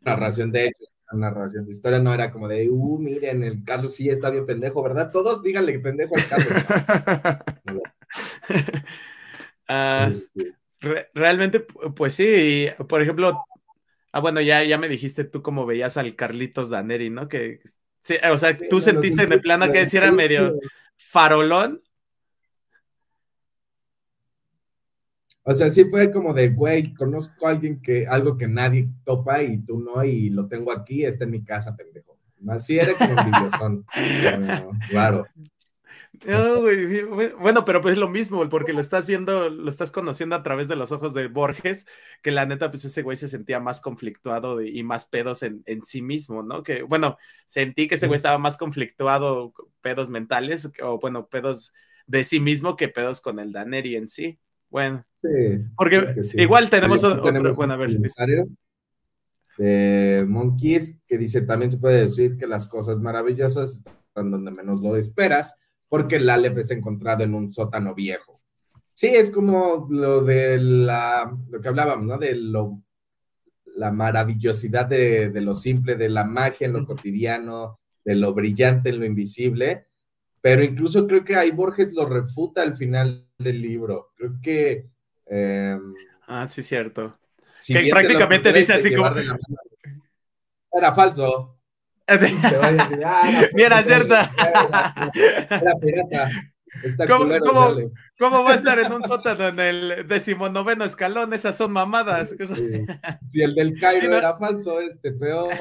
narración 0.00 0.50
de 0.50 0.66
hechos, 0.66 0.92
una 1.12 1.30
narración 1.30 1.66
de 1.66 1.72
historia, 1.72 1.98
no 1.98 2.14
era 2.14 2.30
como 2.30 2.48
de, 2.48 2.68
uh, 2.70 2.98
miren, 2.98 3.44
el 3.44 3.64
Carlos 3.64 3.94
sí 3.94 4.08
está 4.08 4.30
bien 4.30 4.46
pendejo, 4.46 4.82
¿verdad? 4.82 5.10
Todos 5.12 5.42
díganle 5.42 5.72
que 5.72 5.80
pendejo 5.80 6.16
al 6.16 6.28
Carlos. 6.28 6.64
Ah, 9.72 10.10
realmente, 11.14 11.60
pues 11.60 12.16
sí, 12.16 12.66
por 12.88 13.00
ejemplo, 13.02 13.46
ah, 14.10 14.18
bueno, 14.18 14.40
ya, 14.40 14.64
ya 14.64 14.78
me 14.78 14.88
dijiste 14.88 15.22
tú 15.22 15.42
cómo 15.42 15.64
veías 15.64 15.96
al 15.96 16.16
Carlitos 16.16 16.70
Daneri, 16.70 17.08
¿no? 17.08 17.28
Que, 17.28 17.60
o 18.32 18.38
sea, 18.38 18.56
tú 18.68 18.80
sentiste 18.80 19.26
de 19.26 19.38
plano 19.38 19.70
que 19.70 19.86
si 19.86 19.96
era 19.96 20.10
medio 20.10 20.58
farolón. 20.96 21.82
O 25.42 25.54
sea, 25.54 25.70
sí 25.70 25.84
fue 25.84 26.12
como 26.12 26.34
de, 26.34 26.50
güey, 26.50 26.94
conozco 26.94 27.46
a 27.46 27.50
alguien 27.50 27.80
que, 27.80 28.06
algo 28.06 28.36
que 28.36 28.46
nadie 28.46 28.88
topa 29.04 29.42
y 29.42 29.58
tú 29.58 29.80
no, 29.80 30.04
y 30.04 30.30
lo 30.30 30.46
tengo 30.46 30.70
aquí, 30.70 31.04
está 31.04 31.24
en 31.24 31.30
mi 31.30 31.42
casa, 31.42 31.74
pendejo. 31.76 32.18
Así 32.48 32.78
era 32.78 32.92
como 32.94 33.12
un 33.66 33.84
claro. 34.90 35.26
Bueno, 37.38 37.64
pero 37.64 37.80
pues 37.80 37.92
es 37.92 37.98
lo 37.98 38.08
mismo, 38.08 38.46
porque 38.48 38.72
lo 38.72 38.80
estás 38.80 39.06
viendo, 39.06 39.48
lo 39.48 39.68
estás 39.68 39.90
conociendo 39.90 40.36
a 40.36 40.42
través 40.42 40.68
de 40.68 40.76
los 40.76 40.92
ojos 40.92 41.14
de 41.14 41.28
Borges, 41.28 41.86
que 42.22 42.30
la 42.30 42.46
neta, 42.46 42.70
pues 42.70 42.84
ese 42.84 43.02
güey 43.02 43.16
se 43.16 43.28
sentía 43.28 43.60
más 43.60 43.80
conflictuado 43.80 44.60
y 44.60 44.82
más 44.82 45.06
pedos 45.06 45.42
en, 45.42 45.64
sí 45.82 46.02
mismo, 46.02 46.42
¿no? 46.42 46.62
Que, 46.62 46.82
bueno, 46.82 47.16
sentí 47.46 47.88
que 47.88 47.94
ese 47.94 48.06
güey 48.06 48.16
estaba 48.16 48.38
más 48.38 48.56
conflictuado, 48.56 49.54
pedos 49.80 50.10
mentales, 50.10 50.70
o 50.82 50.98
bueno, 50.98 51.26
pedos 51.26 51.72
de 52.06 52.24
sí 52.24 52.40
mismo 52.40 52.76
que 52.76 52.88
pedos 52.88 53.20
con 53.20 53.38
el 53.38 53.52
Daneri 53.52 53.96
en 53.96 54.08
sí. 54.08 54.38
Bueno, 54.68 55.04
porque 55.76 56.14
igual 56.34 56.70
tenemos 56.70 57.02
otro, 57.02 57.54
bueno, 57.54 57.74
a 57.74 57.76
ver, 57.76 57.98
de 59.60 60.24
Monkeys, 60.26 61.00
que 61.06 61.18
dice, 61.18 61.42
también 61.42 61.70
se 61.70 61.76
puede 61.76 62.02
decir 62.02 62.38
que 62.38 62.46
las 62.46 62.66
cosas 62.66 62.98
maravillosas 62.98 63.84
están 64.08 64.30
donde 64.30 64.50
menos 64.50 64.80
lo 64.80 64.96
esperas, 64.96 65.56
porque 65.90 66.16
el 66.16 66.30
Aleph 66.30 66.56
es 66.56 66.70
encontrado 66.70 67.22
en 67.22 67.34
un 67.34 67.52
sótano 67.52 67.94
viejo. 67.94 68.40
Sí, 68.94 69.08
es 69.08 69.30
como 69.30 69.86
lo 69.90 70.24
de 70.24 70.58
la, 70.58 71.36
lo 71.50 71.60
que 71.60 71.68
hablábamos, 71.68 72.06
¿no? 72.06 72.16
De 72.16 72.34
lo, 72.34 72.82
la 73.76 73.92
maravillosidad 73.92 74.86
de, 74.86 75.28
de 75.28 75.40
lo 75.42 75.52
simple, 75.52 75.96
de 75.96 76.08
la 76.08 76.24
magia 76.24 76.66
en 76.66 76.72
lo 76.72 76.86
cotidiano, 76.86 77.78
de 78.02 78.14
lo 78.14 78.32
brillante 78.32 78.88
en 78.88 79.00
lo 79.00 79.04
invisible, 79.04 79.88
pero 80.40 80.64
incluso 80.64 81.06
creo 81.06 81.22
que 81.22 81.36
ahí 81.36 81.50
Borges 81.50 81.92
lo 81.92 82.06
refuta 82.06 82.62
al 82.62 82.74
final 82.74 83.28
del 83.36 83.60
libro. 83.60 84.12
Creo 84.16 84.38
que... 84.42 84.86
Em, 85.26 85.94
ah, 86.26 86.46
sí, 86.46 86.62
cierto 86.62 87.20
que 87.66 87.90
prácticamente 87.90 88.52
dice 88.52 88.74
así 88.74 88.94
como... 88.94 89.10
Era 90.72 90.94
falso. 90.94 91.59
Mira, 93.54 93.82
cierta. 93.82 94.30
Era, 95.50 95.74
pirata. 95.80 96.30
¿Cómo, 98.18 98.44
va 98.44 98.52
a 98.52 98.54
estar 98.54 98.78
en 98.78 98.92
un 98.92 99.04
sótano 99.04 99.48
en 99.48 99.60
el 99.60 100.08
decimonoveno 100.08 100.84
escalón? 100.84 101.32
Esas 101.32 101.56
son 101.56 101.72
mamadas. 101.72 102.34
Si 103.28 103.42
el 103.42 103.54
del 103.54 103.78
Cairo 103.78 104.16
era 104.16 104.36
falso, 104.36 104.80
este 104.80 105.12
peor. 105.12 105.52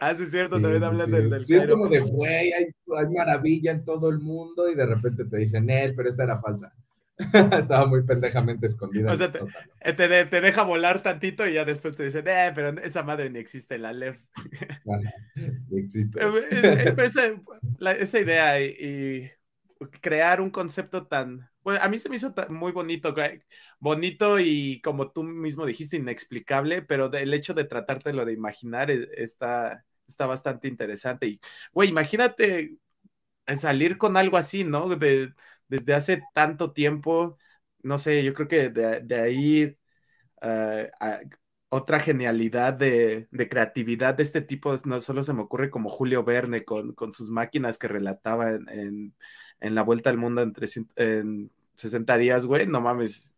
Ah, 0.00 0.14
sí, 0.14 0.22
es 0.22 0.30
cierto, 0.30 0.60
también 0.60 0.84
hablan 0.84 1.10
del, 1.10 1.28
del 1.28 1.44
Sí, 1.44 1.56
es 1.56 1.66
como 1.66 1.88
de, 1.88 1.98
güey, 1.98 2.52
hay, 2.52 2.66
hay, 2.96 3.06
maravilla 3.08 3.72
en 3.72 3.84
todo 3.84 4.10
el 4.10 4.20
mundo 4.20 4.70
y 4.70 4.76
de 4.76 4.86
repente 4.86 5.24
te 5.24 5.38
dicen, 5.38 5.68
él, 5.68 5.92
pero 5.96 6.08
esta 6.08 6.22
era 6.22 6.38
falsa. 6.38 6.72
Estaba 7.58 7.86
muy 7.86 8.02
pendejamente 8.02 8.66
escondida. 8.66 9.12
O 9.12 9.16
sea, 9.16 9.30
eh, 9.80 9.92
te, 9.94 10.40
deja 10.40 10.62
volar 10.62 11.02
tantito 11.02 11.46
y 11.46 11.54
ya 11.54 11.64
después 11.64 11.94
te 11.96 12.04
dice, 12.04 12.18
eh, 12.18 12.52
pero 12.54 12.78
esa 12.82 13.02
madre 13.02 13.30
ni 13.30 13.38
existe, 13.38 13.78
la 13.78 13.92
LEF. 13.92 14.20
existe. 15.72 16.20
Eh, 17.78 18.00
esa, 18.00 18.20
idea 18.20 18.60
y, 18.60 19.30
crear 20.00 20.40
un 20.40 20.50
concepto 20.50 21.06
tan. 21.06 21.48
Bueno, 21.62 21.80
a 21.82 21.88
mí 21.88 21.98
se 21.98 22.08
me 22.08 22.16
hizo 22.16 22.34
muy 22.48 22.72
bonito, 22.72 23.14
bonito 23.78 24.38
y 24.38 24.80
como 24.82 25.10
tú 25.10 25.22
mismo 25.22 25.66
dijiste, 25.66 25.96
inexplicable, 25.96 26.82
pero 26.82 27.12
el 27.12 27.34
hecho 27.34 27.54
de 27.54 27.64
tratártelo 27.64 28.24
de 28.24 28.32
imaginar 28.32 28.90
está, 28.90 29.84
está 30.06 30.26
bastante 30.26 30.68
interesante. 30.68 31.26
Y, 31.26 31.40
güey, 31.72 31.88
imagínate 31.88 32.76
salir 33.54 33.98
con 33.98 34.16
algo 34.16 34.36
así, 34.36 34.64
¿no? 34.64 34.88
De 34.88 35.32
desde 35.68 35.94
hace 35.94 36.22
tanto 36.34 36.72
tiempo, 36.72 37.38
no 37.82 37.98
sé, 37.98 38.24
yo 38.24 38.34
creo 38.34 38.48
que 38.48 38.70
de, 38.70 39.20
ahí 39.20 39.76
ah, 40.40 41.20
otra 41.68 42.00
genialidad 42.00 42.74
de, 42.74 43.28
creatividad 43.50 44.14
de 44.14 44.22
este 44.22 44.40
tipo, 44.42 44.74
no 44.84 45.00
solo 45.00 45.22
se 45.22 45.32
me 45.32 45.42
ocurre 45.42 45.70
como 45.70 45.88
Julio 45.90 46.24
Verne 46.24 46.64
con, 46.64 46.94
sus 47.12 47.30
máquinas 47.30 47.78
que 47.78 47.88
relataba 47.88 48.50
en, 48.50 49.14
la 49.60 49.82
vuelta 49.82 50.10
al 50.10 50.18
mundo 50.18 50.42
en, 50.42 50.52
en 50.96 51.50
60 51.74 52.18
días, 52.18 52.46
güey, 52.46 52.66
no 52.66 52.80
mames, 52.80 53.34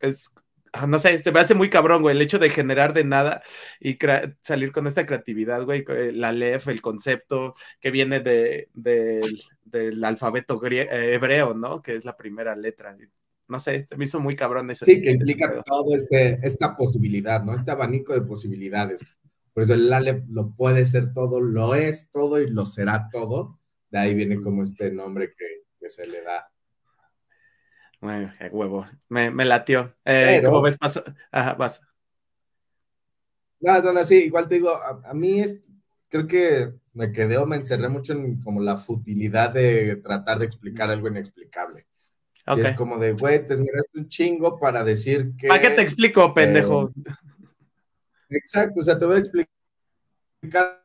es 0.00 0.30
Ah, 0.36 0.43
no 0.88 0.98
sé, 0.98 1.18
se 1.18 1.32
me 1.32 1.40
hace 1.40 1.54
muy 1.54 1.70
cabrón, 1.70 2.02
güey, 2.02 2.16
el 2.16 2.22
hecho 2.22 2.38
de 2.38 2.50
generar 2.50 2.92
de 2.94 3.04
nada 3.04 3.42
y 3.80 3.98
salir 4.42 4.72
con 4.72 4.86
esta 4.86 5.06
creatividad, 5.06 5.64
güey, 5.64 5.84
la 6.12 6.32
LEF, 6.32 6.68
el 6.68 6.80
concepto 6.80 7.54
que 7.80 7.90
viene 7.90 8.20
de, 8.20 8.68
del 8.72 10.04
alfabeto 10.04 10.60
eh, 10.66 11.14
hebreo, 11.14 11.54
¿no? 11.54 11.82
Que 11.82 11.96
es 11.96 12.04
la 12.04 12.16
primera 12.16 12.56
letra. 12.56 12.96
No 13.46 13.60
sé, 13.60 13.86
se 13.86 13.96
me 13.96 14.04
hizo 14.04 14.20
muy 14.20 14.36
cabrón 14.36 14.70
ese. 14.70 14.84
Sí, 14.84 15.00
que 15.00 15.12
implica 15.12 15.62
todo 15.64 15.94
este, 15.96 16.38
esta 16.42 16.76
posibilidad, 16.76 17.42
¿no? 17.42 17.54
Este 17.54 17.70
abanico 17.70 18.14
de 18.14 18.22
posibilidades. 18.22 19.04
Por 19.52 19.62
eso 19.62 19.74
el 19.74 19.92
Aleph 19.92 20.24
lo 20.28 20.50
puede 20.50 20.86
ser 20.86 21.12
todo, 21.12 21.40
lo 21.40 21.74
es 21.74 22.10
todo 22.10 22.40
y 22.40 22.48
lo 22.48 22.66
será 22.66 23.08
todo. 23.12 23.60
De 23.90 23.98
ahí 23.98 24.14
viene 24.14 24.40
como 24.40 24.62
este 24.62 24.90
nombre 24.90 25.34
que 25.36 25.90
se 25.90 26.06
le 26.06 26.22
da 26.22 26.50
huevo. 28.50 28.86
Me, 29.08 29.30
me 29.30 29.44
latió. 29.44 29.94
Eh, 30.04 30.42
¿Cómo 30.44 30.62
ves? 30.62 30.78
Ajá, 31.30 31.54
vas. 31.54 31.80
No, 33.60 33.80
no, 33.80 33.92
no, 33.92 34.04
sí, 34.04 34.24
igual 34.24 34.46
te 34.46 34.56
digo, 34.56 34.70
a, 34.70 35.14
mí 35.14 35.40
es, 35.40 35.60
creo 36.08 36.26
que 36.26 36.74
me 36.92 37.12
quedé 37.12 37.38
o 37.38 37.46
me 37.46 37.56
encerré 37.56 37.88
mucho 37.88 38.12
en 38.12 38.42
como 38.42 38.60
la 38.60 38.76
futilidad 38.76 39.54
de 39.54 39.96
tratar 39.96 40.38
de 40.38 40.44
explicar 40.44 40.90
algo 40.90 41.08
inexplicable. 41.08 41.86
es 42.58 42.72
como 42.76 42.98
de, 42.98 43.12
güey, 43.12 43.46
te 43.46 43.56
miraste 43.56 43.98
un 43.98 44.08
chingo 44.08 44.58
para 44.58 44.84
decir 44.84 45.32
que... 45.38 45.48
¿Para 45.48 45.62
qué 45.62 45.70
te 45.70 45.80
explico, 45.80 46.34
pendejo? 46.34 46.92
exacto, 48.28 48.80
o 48.80 48.84
sea, 48.84 48.98
te 48.98 49.06
voy 49.06 49.16
a 49.16 49.20
explicar 49.20 50.84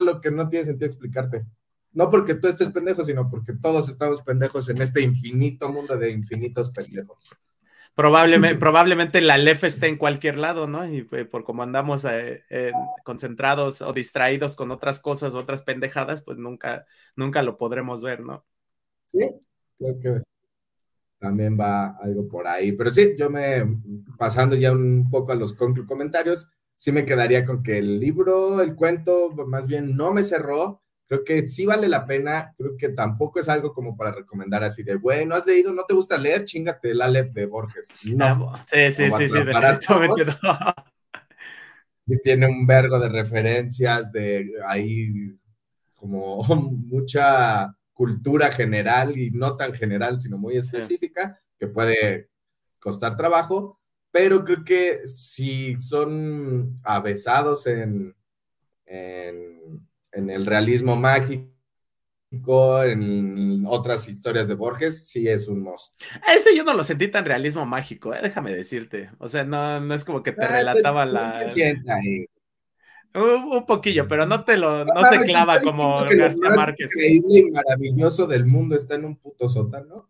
lo 0.00 0.20
que 0.20 0.30
no 0.30 0.48
tiene 0.48 0.66
sentido 0.66 0.90
explicarte. 0.90 1.44
No 1.92 2.10
porque 2.10 2.34
tú 2.34 2.48
estés 2.48 2.70
pendejo, 2.70 3.02
sino 3.02 3.28
porque 3.28 3.52
todos 3.52 3.88
estamos 3.88 4.22
pendejos 4.22 4.68
en 4.68 4.80
este 4.80 5.02
infinito 5.02 5.68
mundo 5.68 5.96
de 5.96 6.10
infinitos 6.10 6.70
pendejos. 6.70 7.28
Probablemente, 7.94 8.58
probablemente 8.58 9.20
la 9.20 9.36
LEF 9.36 9.64
esté 9.64 9.88
en 9.88 9.96
cualquier 9.96 10.38
lado, 10.38 10.66
¿no? 10.66 10.86
Y 10.86 11.06
eh, 11.10 11.24
por 11.24 11.44
como 11.44 11.62
andamos 11.62 12.06
eh, 12.08 12.72
concentrados 13.04 13.82
o 13.82 13.92
distraídos 13.92 14.56
con 14.56 14.70
otras 14.70 15.00
cosas, 15.00 15.34
otras 15.34 15.62
pendejadas, 15.62 16.22
pues 16.22 16.38
nunca, 16.38 16.86
nunca 17.16 17.42
lo 17.42 17.58
podremos 17.58 18.02
ver, 18.02 18.20
¿no? 18.20 18.44
Sí, 19.08 19.28
creo 19.78 20.00
que 20.00 20.22
también 21.20 21.58
va 21.58 21.96
algo 21.98 22.26
por 22.26 22.48
ahí. 22.48 22.72
Pero 22.72 22.90
sí, 22.90 23.14
yo 23.16 23.30
me, 23.30 23.64
pasando 24.18 24.56
ya 24.56 24.72
un 24.72 25.08
poco 25.10 25.32
a 25.32 25.36
los 25.36 25.52
comentarios, 25.52 26.50
sí 26.76 26.90
me 26.90 27.04
quedaría 27.04 27.44
con 27.44 27.62
que 27.62 27.78
el 27.78 28.00
libro, 28.00 28.62
el 28.62 28.74
cuento, 28.74 29.30
más 29.46 29.68
bien 29.68 29.96
no 29.96 30.12
me 30.12 30.24
cerró, 30.24 30.82
creo 31.10 31.24
que 31.24 31.48
sí 31.48 31.66
vale 31.66 31.88
la 31.88 32.06
pena, 32.06 32.54
creo 32.56 32.76
que 32.76 32.90
tampoco 32.90 33.40
es 33.40 33.48
algo 33.48 33.74
como 33.74 33.96
para 33.96 34.12
recomendar 34.12 34.62
así 34.62 34.84
de, 34.84 34.94
bueno, 34.94 35.34
has 35.34 35.44
leído, 35.44 35.72
no 35.72 35.82
te 35.82 35.92
gusta 35.92 36.16
leer, 36.16 36.44
chingate 36.44 36.92
el 36.92 37.02
Aleph 37.02 37.32
de 37.32 37.46
Borges. 37.46 37.88
No. 38.04 38.54
Sí, 38.64 38.92
sí, 38.92 39.10
sí, 39.10 39.28
sí, 39.28 39.44
definitivamente 39.44 40.24
no. 40.24 40.74
Sí, 42.06 42.16
tiene 42.22 42.46
un 42.46 42.64
vergo 42.64 43.00
de 43.00 43.08
referencias, 43.08 44.12
de 44.12 44.52
ahí 44.64 45.36
como 45.96 46.44
mucha 46.86 47.76
cultura 47.92 48.52
general 48.52 49.18
y 49.18 49.32
no 49.32 49.56
tan 49.56 49.74
general, 49.74 50.20
sino 50.20 50.38
muy 50.38 50.58
específica, 50.58 51.42
que 51.58 51.66
puede 51.66 52.30
costar 52.78 53.16
trabajo, 53.16 53.80
pero 54.12 54.44
creo 54.44 54.64
que 54.64 55.08
si 55.08 55.74
son 55.80 56.78
avesados 56.84 57.66
en, 57.66 58.14
en 58.86 59.89
en 60.12 60.30
el 60.30 60.46
realismo 60.46 60.96
mágico, 60.96 61.50
en 62.84 63.64
otras 63.66 64.08
historias 64.08 64.46
de 64.48 64.54
Borges, 64.54 65.08
sí 65.08 65.28
es 65.28 65.48
un 65.48 65.62
monstruo. 65.62 65.96
Ese 66.34 66.56
yo 66.56 66.64
no 66.64 66.74
lo 66.74 66.84
sentí 66.84 67.08
tan 67.08 67.24
realismo 67.24 67.66
mágico, 67.66 68.14
eh, 68.14 68.20
déjame 68.22 68.54
decirte. 68.54 69.10
O 69.18 69.28
sea, 69.28 69.44
no, 69.44 69.94
es 69.94 70.04
como 70.04 70.22
que 70.22 70.32
te 70.32 70.44
ah, 70.44 70.48
relataba 70.48 71.06
la. 71.06 71.42
Un, 73.12 73.66
poquillo, 73.66 74.06
pero 74.06 74.24
no 74.24 74.44
te 74.44 74.56
lo, 74.56 74.84
no 74.84 75.04
se 75.04 75.18
clava 75.18 75.60
como 75.60 76.04
García 76.04 76.50
Márquez. 76.50 76.90
increíble 76.94 77.40
y 77.40 77.50
maravilloso 77.50 78.28
del 78.28 78.46
mundo 78.46 78.76
está 78.76 78.94
en 78.94 79.04
un 79.04 79.16
puto 79.16 79.48
sótano. 79.48 80.08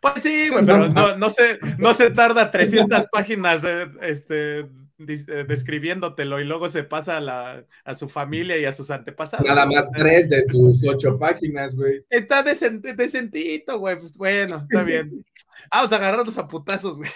Pues 0.00 0.22
sí, 0.22 0.50
güey, 0.50 0.62
pero 0.66 0.88
no, 0.88 1.16
no, 1.16 1.30
se, 1.30 1.58
no 1.78 1.94
se 1.94 2.10
tarda 2.10 2.50
300 2.50 3.06
páginas 3.10 3.62
este, 4.02 4.60
eh, 4.60 4.68
describiéndotelo 4.98 6.40
y 6.40 6.44
luego 6.44 6.68
se 6.68 6.82
pasa 6.82 7.18
a, 7.18 7.20
la, 7.20 7.64
a, 7.84 7.94
su 7.94 8.08
familia 8.08 8.58
y 8.58 8.64
a 8.64 8.72
sus 8.72 8.90
antepasados. 8.90 9.46
Nada 9.46 9.64
más 9.64 9.90
tres 9.92 10.28
de 10.28 10.44
sus 10.44 10.86
ocho 10.86 11.18
páginas, 11.18 11.74
güey. 11.74 12.04
Está 12.10 12.42
decentito, 12.42 13.78
güey. 13.78 13.98
Pues 13.98 14.16
bueno, 14.16 14.64
está 14.68 14.82
bien. 14.82 15.24
Vamos 15.70 15.92
a 15.92 15.96
agarrarnos 15.96 16.36
a 16.38 16.48
putazos, 16.48 16.98
güey. 16.98 17.10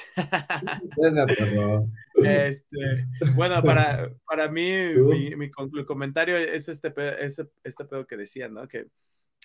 Bueno, 0.96 1.26
este, 2.24 3.06
bueno, 3.34 3.62
para, 3.62 4.12
para 4.26 4.48
mí, 4.48 4.70
mi, 4.94 5.34
mi, 5.34 5.50
comentario 5.50 6.36
es 6.36 6.68
este, 6.68 6.92
este 7.64 7.84
pedo 7.84 8.06
que 8.06 8.16
decía, 8.16 8.48
¿no? 8.48 8.68
Que 8.68 8.86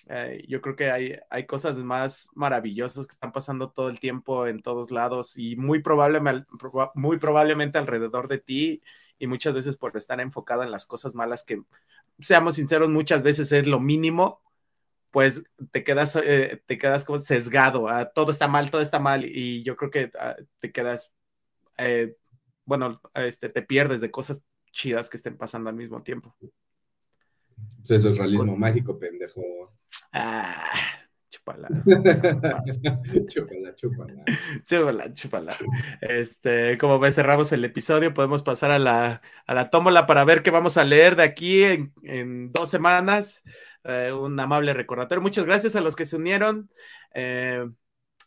eh, 0.08 0.44
yo 0.48 0.60
creo 0.60 0.74
que 0.74 0.90
hay, 0.90 1.18
hay 1.30 1.46
cosas 1.46 1.76
más 1.76 2.30
maravillosas 2.34 3.06
que 3.06 3.12
están 3.12 3.32
pasando 3.32 3.70
todo 3.70 3.88
el 3.88 4.00
tiempo 4.00 4.46
en 4.46 4.62
todos 4.62 4.90
lados 4.90 5.36
y 5.36 5.56
muy, 5.56 5.82
probablemente, 5.82 6.46
muy 6.94 7.18
probablemente 7.18 7.78
alrededor 7.78 8.28
de 8.28 8.38
ti 8.38 8.82
y 9.18 9.26
muchas 9.26 9.52
veces 9.52 9.76
por 9.76 9.96
estar 9.96 10.20
enfocado 10.20 10.62
en 10.62 10.70
las 10.70 10.86
cosas 10.86 11.14
malas 11.14 11.44
que, 11.44 11.62
seamos 12.20 12.56
sinceros, 12.56 12.88
muchas 12.88 13.22
veces 13.22 13.52
es 13.52 13.66
lo 13.66 13.80
mínimo, 13.80 14.40
pues 15.10 15.44
te 15.70 15.84
quedas, 15.84 16.16
eh, 16.16 16.62
te 16.66 16.78
quedas 16.78 17.04
como 17.04 17.18
sesgado, 17.18 17.88
ah, 17.88 18.06
todo 18.06 18.30
está 18.30 18.48
mal, 18.48 18.70
todo 18.70 18.80
está 18.80 18.98
mal 18.98 19.24
y 19.24 19.62
yo 19.62 19.76
creo 19.76 19.90
que 19.90 20.10
ah, 20.18 20.36
te 20.60 20.72
quedas, 20.72 21.12
eh, 21.76 22.16
bueno, 22.64 23.00
este, 23.14 23.48
te 23.48 23.62
pierdes 23.62 24.00
de 24.00 24.10
cosas 24.10 24.44
chidas 24.70 25.08
que 25.08 25.16
estén 25.16 25.36
pasando 25.36 25.70
al 25.70 25.76
mismo 25.76 26.02
tiempo. 26.02 26.34
Pues 26.38 27.90
eso 27.90 28.10
es 28.10 28.18
realismo 28.18 28.54
mágico, 28.56 28.98
pendejo. 28.98 29.72
Ah, 30.12 30.72
chupala. 31.30 31.68
chupala, 33.28 33.74
chupala. 33.76 34.24
Chupala, 34.64 35.14
chupala. 35.14 35.56
Este, 36.00 36.78
como 36.78 36.98
ves, 36.98 37.14
cerramos 37.14 37.52
el 37.52 37.64
episodio. 37.64 38.14
Podemos 38.14 38.42
pasar 38.42 38.70
a 38.70 38.78
la, 38.78 39.22
a 39.46 39.54
la 39.54 39.70
tómbola 39.70 40.06
para 40.06 40.24
ver 40.24 40.42
qué 40.42 40.50
vamos 40.50 40.76
a 40.76 40.84
leer 40.84 41.16
de 41.16 41.22
aquí 41.22 41.64
en, 41.64 42.52
dos 42.52 42.70
semanas. 42.70 43.42
Eh, 43.84 44.12
un 44.12 44.38
amable 44.38 44.74
recordatorio. 44.74 45.22
Muchas 45.22 45.46
gracias 45.46 45.76
a 45.76 45.80
los 45.80 45.96
que 45.96 46.04
se 46.04 46.16
unieron. 46.16 46.70
Eh, 47.14 47.64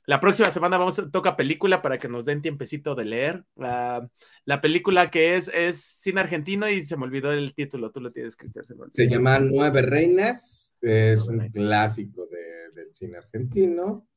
la 0.05 0.19
próxima 0.19 0.49
semana 0.49 0.77
vamos 0.77 0.97
a 0.99 1.09
tocar 1.09 1.35
película 1.35 1.81
para 1.81 1.97
que 1.97 2.07
nos 2.07 2.25
den 2.25 2.41
tiempecito 2.41 2.95
de 2.95 3.05
leer. 3.05 3.45
la 3.55 4.61
película 4.61 5.11
que 5.11 5.35
es 5.35 5.47
es 5.49 5.81
cine 5.81 6.21
argentino 6.21 6.67
y 6.69 6.81
se 6.83 6.97
me 6.97 7.03
olvidó 7.03 7.31
el 7.31 7.53
título. 7.53 7.91
Tú 7.91 8.01
lo 8.01 8.11
tienes, 8.11 8.35
Cristian. 8.35 8.65
Se, 8.91 9.07
llama 9.07 9.39
Nueve 9.39 9.81
Reinas. 9.81 10.75
Es 10.81 11.27
un 11.27 11.49
clásico 11.49 12.27
del 12.27 12.93
cine 12.93 13.17
argentino. 13.17 14.07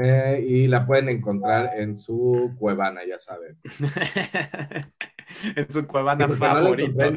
Eh, 0.00 0.44
y 0.46 0.68
la 0.68 0.86
pueden 0.86 1.08
encontrar 1.08 1.72
en 1.76 1.96
su 1.96 2.54
cuevana, 2.56 3.00
ya 3.06 3.18
saben. 3.18 3.58
en 5.56 5.70
su 5.70 5.86
cuevana 5.88 6.28
favorita. 6.28 7.10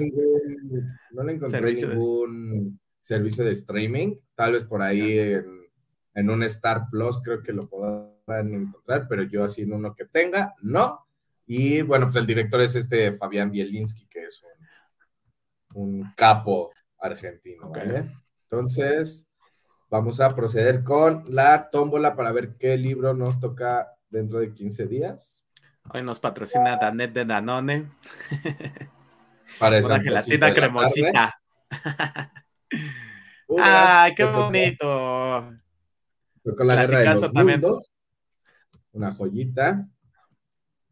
No 1.11 1.23
le 1.23 1.33
encontré 1.33 1.73
ningún, 1.73 2.79
servicio 2.99 3.45
de 3.45 3.51
streaming. 3.51 4.15
Tal 4.35 4.53
vez 4.53 4.63
por 4.63 4.81
ahí 4.81 5.19
en 5.19 5.60
en 6.13 6.29
un 6.29 6.43
Star 6.43 6.87
Plus 6.89 7.21
creo 7.23 7.41
que 7.41 7.53
lo 7.53 7.67
podrán 7.69 8.53
encontrar, 8.53 9.07
pero 9.07 9.23
yo 9.23 9.43
así 9.43 9.63
en 9.63 9.73
uno 9.73 9.95
que 9.95 10.05
tenga, 10.05 10.53
no. 10.61 11.05
Y 11.45 11.81
bueno, 11.81 12.05
pues 12.05 12.17
el 12.17 12.27
director 12.27 12.61
es 12.61 12.75
este 12.75 13.13
Fabián 13.13 13.51
Bielinski, 13.51 14.07
que 14.07 14.25
es 14.25 14.41
un, 15.73 16.11
capo 16.15 16.71
argentino, 16.99 17.69
¿vale? 17.69 18.11
Entonces, 18.43 19.29
vamos 19.89 20.19
a 20.21 20.35
proceder 20.35 20.83
con 20.83 21.23
la 21.27 21.69
tómbola 21.69 22.15
para 22.15 22.31
ver 22.31 22.55
qué 22.57 22.77
libro 22.77 23.13
nos 23.13 23.39
toca 23.39 23.95
dentro 24.09 24.39
de 24.39 24.53
15 24.53 24.87
días. 24.87 25.43
Hoy 25.93 26.03
nos 26.03 26.19
patrocina 26.19 26.77
Danet 26.77 27.11
de 27.13 27.25
Danone. 27.25 27.91
Para 29.59 29.83
Una 29.85 29.99
gelatina 29.99 30.53
cremosita. 30.53 31.41
¡Ay, 33.59 34.15
qué 34.15 34.23
bonito! 34.23 35.61
Con 36.43 36.67
la 36.67 36.85
guerra 36.85 36.99
de 36.99 37.21
los 37.21 37.33
mundos. 37.33 37.91
Una 38.93 39.13
joyita. 39.13 39.87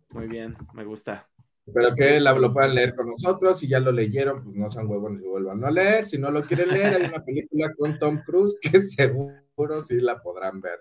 Muy 0.09 0.27
bien, 0.27 0.55
me 0.73 0.83
gusta. 0.83 1.27
Espero 1.65 1.93
que 1.93 2.19
lo 2.19 2.51
puedan 2.53 2.73
leer 2.73 2.95
con 2.95 3.09
nosotros. 3.09 3.59
Si 3.59 3.67
ya 3.67 3.79
lo 3.79 3.91
leyeron, 3.91 4.43
pues 4.43 4.55
no 4.55 4.71
sean 4.71 4.87
huevos 4.87 5.11
y 5.21 5.27
vuelvan 5.27 5.63
a 5.63 5.69
leer. 5.69 6.05
Si 6.05 6.17
no 6.17 6.31
lo 6.31 6.41
quieren 6.41 6.69
leer, 6.69 6.95
hay 6.95 7.09
una 7.09 7.23
película 7.23 7.71
con 7.75 7.99
Tom 7.99 8.23
Cruise 8.25 8.55
que 8.59 8.81
seguro 8.81 9.81
sí 9.81 9.99
la 9.99 10.21
podrán 10.21 10.61
ver. 10.61 10.79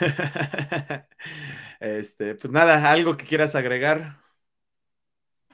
este, 1.80 2.34
pues 2.34 2.52
nada, 2.52 2.90
algo 2.90 3.16
que 3.16 3.26
quieras 3.26 3.54
agregar. 3.54 4.21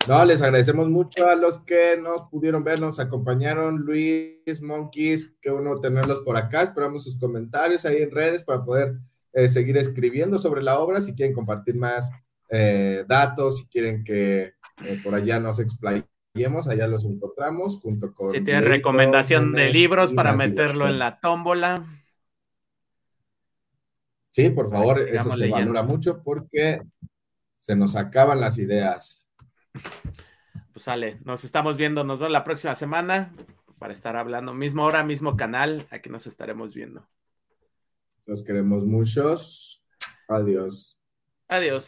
No, 0.09 0.25
les 0.25 0.40
agradecemos 0.40 0.88
mucho 0.88 1.29
a 1.29 1.37
los 1.37 1.59
que 1.59 1.99
nos 2.01 2.23
pudieron 2.31 2.64
ver, 2.64 2.81
nos 2.81 2.99
acompañaron, 2.99 3.77
Luis, 3.77 4.62
Monkeys, 4.62 5.37
que 5.42 5.51
uno 5.51 5.77
tenerlos 5.77 6.21
por 6.21 6.38
acá. 6.38 6.62
Esperamos 6.62 7.05
sus 7.05 7.18
comentarios 7.18 7.85
ahí 7.85 8.03
en 8.03 8.11
redes 8.11 8.42
para 8.42 8.64
poder 8.64 8.97
eh, 9.35 9.49
seguir 9.49 9.77
escribiendo 9.77 10.38
sobre 10.38 10.62
la 10.62 10.79
obra. 10.79 11.03
Si 11.03 11.14
quieren 11.14 11.35
compartir 11.35 11.75
más 11.75 12.11
eh, 12.49 13.05
datos, 13.07 13.59
si 13.59 13.68
quieren 13.68 14.03
que 14.03 14.55
eh, 14.85 15.01
por 15.05 15.14
allá 15.14 15.38
nos 15.40 15.61
explayemos, 15.61 16.68
allá 16.68 16.87
los 16.87 17.05
encontramos 17.05 17.79
junto 17.79 18.14
con. 18.14 18.33
Si 18.33 18.40
tienen 18.40 18.64
recomendación 18.64 19.53
de 19.53 19.71
libros 19.71 20.14
para 20.14 20.33
meterlo 20.33 20.88
en 20.88 20.99
la 20.99 21.21
tómbola. 21.21 21.85
Sí, 24.31 24.49
por 24.51 24.71
favor, 24.71 25.01
eso 25.01 25.33
se 25.33 25.49
valora 25.51 25.83
mucho 25.83 26.23
porque 26.23 26.81
se 27.59 27.77
nos 27.77 27.94
acaban 27.94 28.40
las 28.40 28.59
ideas. 28.59 29.28
Pues 30.73 30.85
sale, 30.85 31.19
nos 31.25 31.45
estamos 31.45 31.77
viendo, 31.77 32.05
nos 32.05 32.19
vemos 32.19 32.33
la 32.33 32.45
próxima 32.45 32.75
semana 32.75 33.35
para 33.79 33.93
estar 33.93 34.17
hablando, 34.17 34.55
mismo 34.55 34.85
hora, 34.85 35.05
mismo 35.05 35.37
canal, 35.37 35.87
aquí 35.91 36.11
nos 36.11 36.27
estaremos 36.27 36.75
viendo. 36.75 37.07
Los 38.27 38.43
queremos 38.43 38.85
muchos. 38.85 39.85
Adiós. 40.29 40.99
Adiós. 41.49 41.85